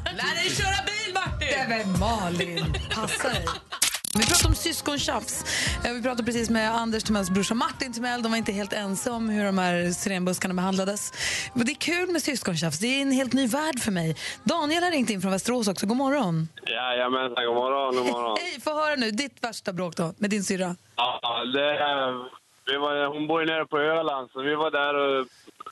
[0.05, 1.49] Lär dig köra bil Martin!
[1.69, 3.47] Nej men Malin, passa dig.
[4.21, 5.45] Vi pratar om syskontjafs.
[5.85, 8.23] Vi pratade precis med Anders Timells brorsa Martin Timell.
[8.23, 11.13] De var inte helt ense om hur de här syrenbuskarna behandlades.
[11.55, 12.79] Men Det är kul med syskontjafs.
[12.79, 14.17] Det är en helt ny värld för mig.
[14.45, 15.87] Daniel har ringt in från Västerås också.
[15.87, 16.49] God morgon.
[16.67, 18.37] Jajamensan, god morgon, god morgon.
[18.41, 19.11] Hej, få höra nu.
[19.11, 20.77] Ditt värsta bråk då, med din syrra.
[20.97, 21.73] Ja, det,
[22.67, 25.27] vi var, hon bor ju nere på Öland, så vi var där och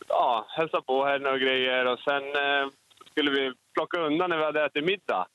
[0.09, 1.87] ja, hälsade på henne och grejer.
[1.87, 2.65] Och sen eh,
[3.11, 5.27] skulle vi plocka undan när vi hade ätit middag.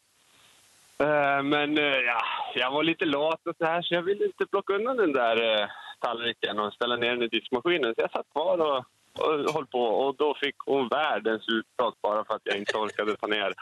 [1.03, 2.21] Eh, men eh, ja,
[2.55, 5.61] jag var lite lat och så här, så jag ville inte plocka undan den där
[5.61, 5.67] eh,
[5.99, 7.95] tallriken och ställa ner den i diskmaskinen.
[7.95, 8.77] Så jag satt kvar och,
[9.23, 13.15] och höll på och då fick hon världens utbrott bara för att jag inte orkade
[13.15, 13.53] ta ner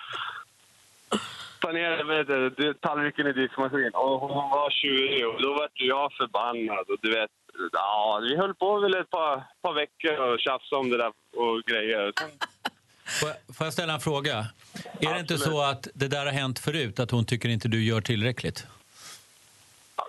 [1.59, 3.93] ta ner vet tallriken i diskmaskinen.
[3.93, 6.89] Och hon var tjurig och då var jag förbannad.
[6.89, 7.31] Och du vet,
[7.71, 11.63] ja, vi höll på väl ett par, par veckor och tjafsade om det där och
[11.65, 12.13] grejer.
[12.19, 12.29] Sen,
[13.19, 14.47] Får jag, får jag ställa en fråga?
[14.99, 17.83] Är det inte så att det där har hänt förut, att hon tycker inte du
[17.83, 18.65] gör tillräckligt?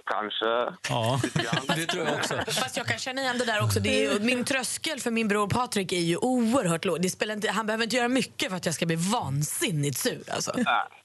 [0.05, 0.77] kanske.
[0.89, 1.21] Ja,
[1.77, 2.35] det tror jag också.
[2.47, 3.81] Fast jag kan känna igen det där också.
[3.81, 7.03] Det är ju, min tröskel för min bror Patrik är ju oerhört låg.
[7.03, 10.23] Det spelar inte, han behöver inte göra mycket för att jag ska bli vansinnigt sur.
[10.31, 10.53] Alltså.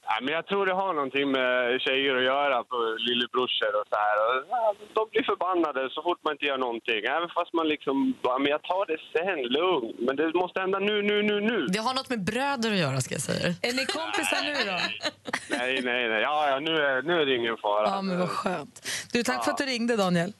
[0.08, 3.86] Nej, nej, men jag tror det har någonting med tjejer att göra, på lillebrorsor och
[3.92, 4.16] så här.
[4.50, 7.00] Ja, de blir förbannade så fort man inte gör någonting.
[7.16, 9.96] Även fast man liksom, bara, men jag tar det sen, lugnt.
[10.06, 11.58] Men det måste hända nu, nu, nu, nu.
[11.66, 13.46] Det har något med bröder att göra ska jag säga.
[13.68, 14.78] Är ni kompisar nu då?
[15.56, 16.20] Nej, nej, nej.
[16.28, 17.86] Ja, ja, nu är, nu är det ingen fara.
[17.88, 18.74] Ja, men vad skönt.
[19.12, 20.32] Du, tack för att du ringde, Daniel.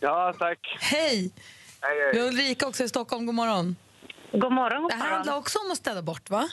[0.00, 0.76] Ja, tack.
[0.80, 1.32] Hej!
[1.80, 2.10] Hej, hej.
[2.12, 3.26] Vi har Ulrika också i Stockholm.
[3.26, 3.76] God morgon.
[4.32, 6.48] God morgon, god Det här handlar också om att städa bort, va?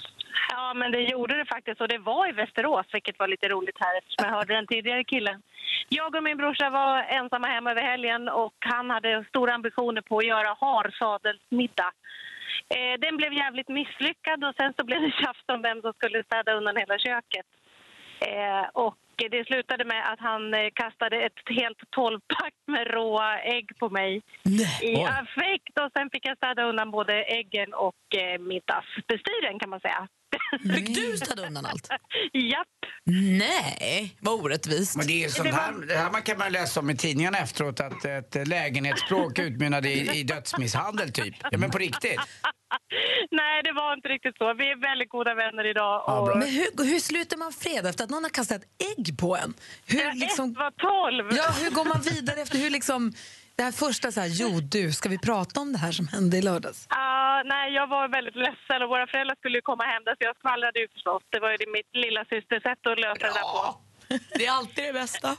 [0.50, 1.82] Ja, men det gjorde det faktiskt.
[1.82, 5.04] Och det var i Västerås, vilket var lite roligt här eftersom jag hörde den tidigare
[5.04, 5.42] killen.
[5.90, 10.18] Jag och min brorsa var ensamma hemma över helgen och han hade stora ambitioner på
[10.18, 11.92] att göra harsadelsmiddag.
[12.76, 16.24] Eh, den blev jävligt misslyckad och sen så blev det tjafs om vem som skulle
[16.24, 17.46] städa undan hela köket.
[18.20, 18.98] Eh, och
[19.32, 24.22] det slutade med att han eh, kastade ett helt tolvpack med råa ägg på mig
[24.82, 25.08] i Oj.
[25.20, 25.80] affekt.
[25.80, 30.08] Och sen fick jag städa undan både äggen och eh, middagsbestyren kan man säga.
[30.76, 31.90] Fick du städa undan allt?
[32.34, 32.68] Japp.
[33.06, 34.96] Nej, vad orättvist.
[34.96, 37.80] Men det är sånt här, det här man kan man läsa om i tidningarna efteråt
[37.80, 41.36] att ett lägenhetsbråk utmynnade i, i dödsmisshandel typ.
[41.52, 42.20] Ja men på riktigt.
[43.32, 44.54] Nej, det var inte riktigt så.
[44.54, 45.96] Vi är väldigt goda vänner idag.
[46.10, 46.38] Och...
[46.38, 49.54] Men hur, hur slutar man fred efter att någon har kastat ett ägg på en?
[49.88, 51.38] Hur, liksom, ett var tolv.
[51.38, 53.14] Ja, hur går man vidare efter hur liksom...
[53.56, 56.38] Det här första så här, jo du, ska vi prata om det här som hände
[56.38, 56.88] i lördags?
[56.90, 60.24] Ja, nej, jag var väldigt ledsen och våra föräldrar skulle ju komma hem där så
[60.30, 61.24] jag skvallrade ju förstås.
[61.30, 63.64] Det var ju det mitt lilla systers sätt att lösa det där på.
[64.38, 65.30] Det är alltid det bästa.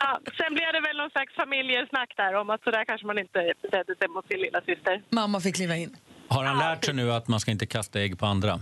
[0.00, 3.18] Ja, sen blev det väl någon slags familjesnack där om att så där kanske man
[3.18, 5.02] inte betedde sig mot sin lilla syster.
[5.08, 5.96] Mamma fick kliva in.
[6.28, 8.60] Har han lärt sig nu att man ska inte kasta ägg på andra?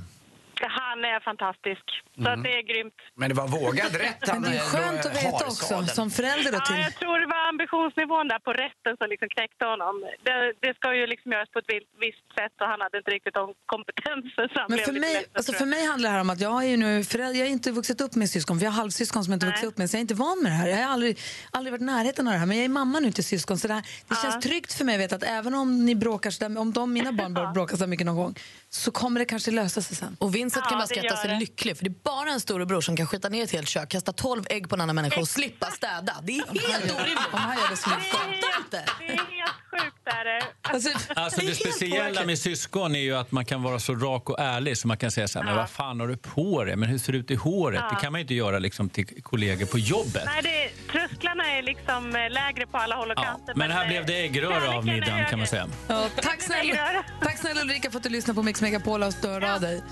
[0.92, 1.84] Det Han är fantastisk.
[2.22, 2.98] Så att det är grymt.
[3.20, 4.22] Men det var vågad rätt.
[4.32, 6.80] Men det är skönt att veta också, som förälder då Ja, till...
[6.88, 9.94] jag tror det var ambitionsnivån där på rätten som liksom knäckte honom.
[10.26, 13.10] Det, det ska ju liksom göras på ett vi- visst sätt och han hade inte
[13.16, 14.46] riktigt de kompetensen.
[14.60, 16.68] Han Men för mig, ledsen, alltså för mig handlar det här om att jag är
[16.72, 19.30] ju nu förälder, jag har inte vuxit upp med syskon, för jag har halvsyskon som
[19.32, 20.68] jag inte vuxit upp med, så jag är inte van med det här.
[20.68, 21.12] Jag har aldrig,
[21.56, 23.68] aldrig varit i närheten av det här, men jag är mamma nu till syskon, så
[23.68, 26.48] det, här, det känns tryggt för mig att veta att även om ni bråkar så
[26.48, 28.34] där, om de, mina barn börjar bråka så mycket någon gång,
[28.70, 30.16] så kommer det kanske lösa sig sen.
[30.20, 31.38] Och Vincent kan Ja, bara det skratta sig det.
[31.38, 34.12] lycklig för det är bara en storebror som kan skita ner ett helt kök, kasta
[34.12, 36.16] 12 ägg på en annan människa och slippa städa.
[36.22, 36.36] Det är
[36.72, 37.18] helt orimligt.
[37.32, 38.84] Om han gör det så Jag fattar inte.
[38.98, 39.22] Det är helt
[39.70, 39.96] sjukt.
[40.04, 40.24] Där.
[40.26, 44.30] är- Alltså, Alltså det speciella med syskon är ju att man kan vara så rak
[44.30, 46.76] och ärlig så man kan säga så här, men vad fan har du på dig?
[46.76, 47.80] Men hur ser det ut i håret?
[47.82, 47.94] Ja.
[47.96, 50.22] Det kan man ju inte göra liksom till kollegor på jobbet.
[50.26, 53.22] Nej, det, trösklarna är liksom eh, lägre på alla håll och Ja.
[53.22, 53.54] kanter.
[53.56, 55.68] Men här eh, blev det äggröra av middagen kan man säga.
[55.88, 59.54] Ja, tack, snälla, tack snälla Ulrika för att du lyssnade på Mix Megapol och störde
[59.54, 59.82] av dig.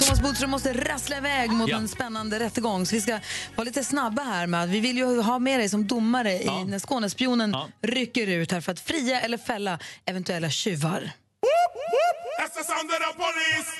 [0.00, 1.76] Thomas Bodström måste rassla iväg mot Ja.
[1.76, 2.86] en spännande rättegång.
[2.86, 3.18] Så vi ska
[3.56, 6.78] vara lite snabba här med vi vill ju ha med dig som domare i när
[6.78, 11.10] Skånespionen rycker ut här för att fria eller fälla eventuella tjuvar.
[12.40, 13.70] That's the sound of the police.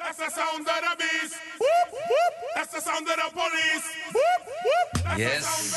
[0.00, 1.34] That's the sound of the beast.
[2.56, 3.86] That's the sound of the police.
[5.18, 5.74] Yes.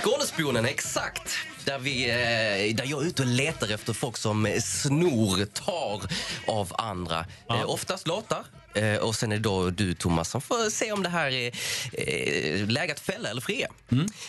[0.00, 1.36] Skånespionen, exakt.
[1.64, 6.02] Där, vi, eh, där jag är ute och letar efter folk som snor, tar
[6.46, 7.26] av andra.
[7.50, 8.44] Eh, oftast låtar.
[8.74, 12.66] Eh, och sen är det då du, Thomas, som får se om det här är
[12.66, 13.68] läge att fälla eller fria.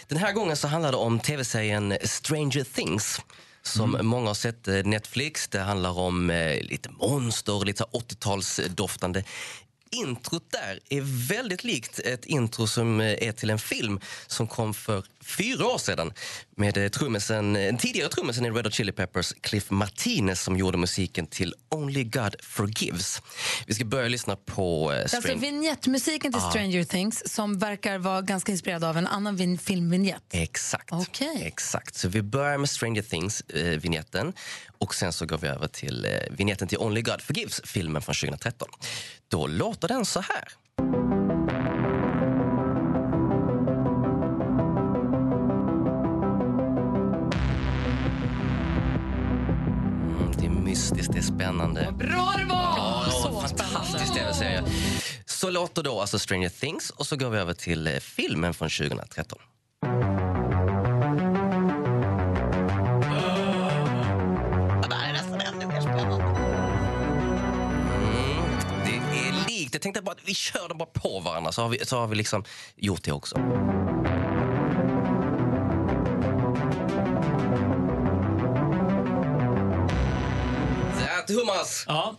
[0.08, 3.22] Den här gången så handlar det om tv-serien Stranger Things
[3.62, 5.48] som många har sett Netflix.
[5.48, 6.32] Det handlar om
[6.62, 9.24] lite monster, lite så här 80-talsdoftande.
[9.90, 15.04] Introt där är väldigt likt ett intro som är till en film som kom för
[15.24, 16.14] fyra år sedan
[16.58, 20.78] med eh, trummisen, en tidigare trummisen i Red Hot Chili Peppers, Cliff Martinez, som gjorde
[20.78, 23.22] musiken till Only God Forgives.
[23.68, 26.50] Vi ska börja lyssna på eh, alltså vignettmusiken till Ah.
[26.50, 30.24] Stranger Things som verkar vara ganska inspirerad av en annan vin- filmvinjett.
[30.32, 30.92] Exakt.
[31.42, 31.96] Exakt.
[31.96, 34.34] Så vi börjar med Stranger Things-vignetten
[34.78, 38.16] och sen så går vi över till eh, vignetten till Only God Forgives, filmen från
[38.16, 38.68] 2013.
[39.28, 40.44] Då låter den så här.
[50.74, 51.94] Mystiskt, det är spännande.
[52.00, 52.74] Bra det var!
[52.78, 54.64] Ja, Så fantastisk tv-serie.
[55.26, 58.70] Så låter då alltså Stranger Things och så går vi över till eh, filmen från
[58.70, 59.40] 2013.
[68.04, 69.74] Mm, det är likt.
[69.74, 72.08] Jag tänkte bara att vi kör dem bara på varandra så har vi, så har
[72.08, 72.44] vi liksom
[72.76, 73.36] gjort det också.
[81.40, 81.84] Thomas!
[81.88, 82.16] Ja.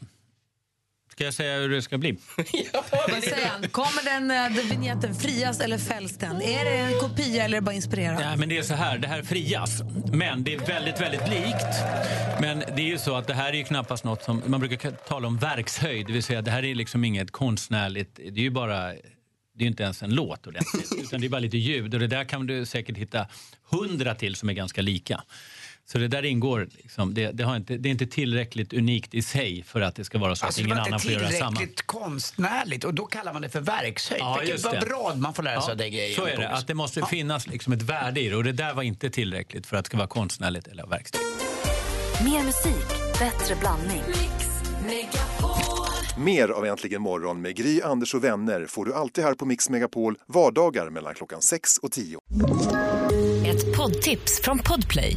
[1.14, 2.12] Ska jag säga hur det ska bli?
[3.10, 3.68] Vad säger han?
[3.68, 6.42] Kommer den, eh, den vignetten frias eller fälls den?
[6.42, 8.22] Är det en kopia eller det bara inspirerad?
[8.22, 9.82] Ja, men det är så här, det här frias.
[10.12, 11.66] Men det är väldigt, väldigt likt.
[12.40, 14.90] Men det är ju så att det här är ju knappast något som, man brukar
[14.90, 18.50] tala om verkshöjd, det vill säga det här är liksom inget konstnärligt, det är ju
[18.50, 21.94] bara, det är ju inte ens en låt ordentligt, utan det är bara lite ljud
[21.94, 23.26] och det där kan du säkert hitta
[23.70, 25.22] hundra till som är ganska lika.
[25.86, 29.22] Så det där ingår, liksom, det, det, har inte, det är inte tillräckligt unikt i
[29.22, 31.50] sig för att det ska vara så Alltså, att ingen annan får göra samma.
[31.56, 34.20] tillräckligt konstnärligt och då kallar man det för verkshöjd.
[34.20, 36.14] Ja, Vilket just vad bra man får lära sig Ja, av det grejen.
[36.16, 38.74] Så är det, att det måste finnas liksom ett värde i det och det där
[38.74, 41.24] var inte tillräckligt för att det ska vara konstnärligt eller verkställt.
[42.24, 44.02] Mer musik, bättre blandning.
[46.18, 49.70] Mer av Äntligen morgon med Gry, Anders och vänner får du alltid här på Mix
[49.70, 52.18] Megapol vardagar mellan klockan 6 och 10.
[53.46, 55.16] Ett poddtips från Podplay.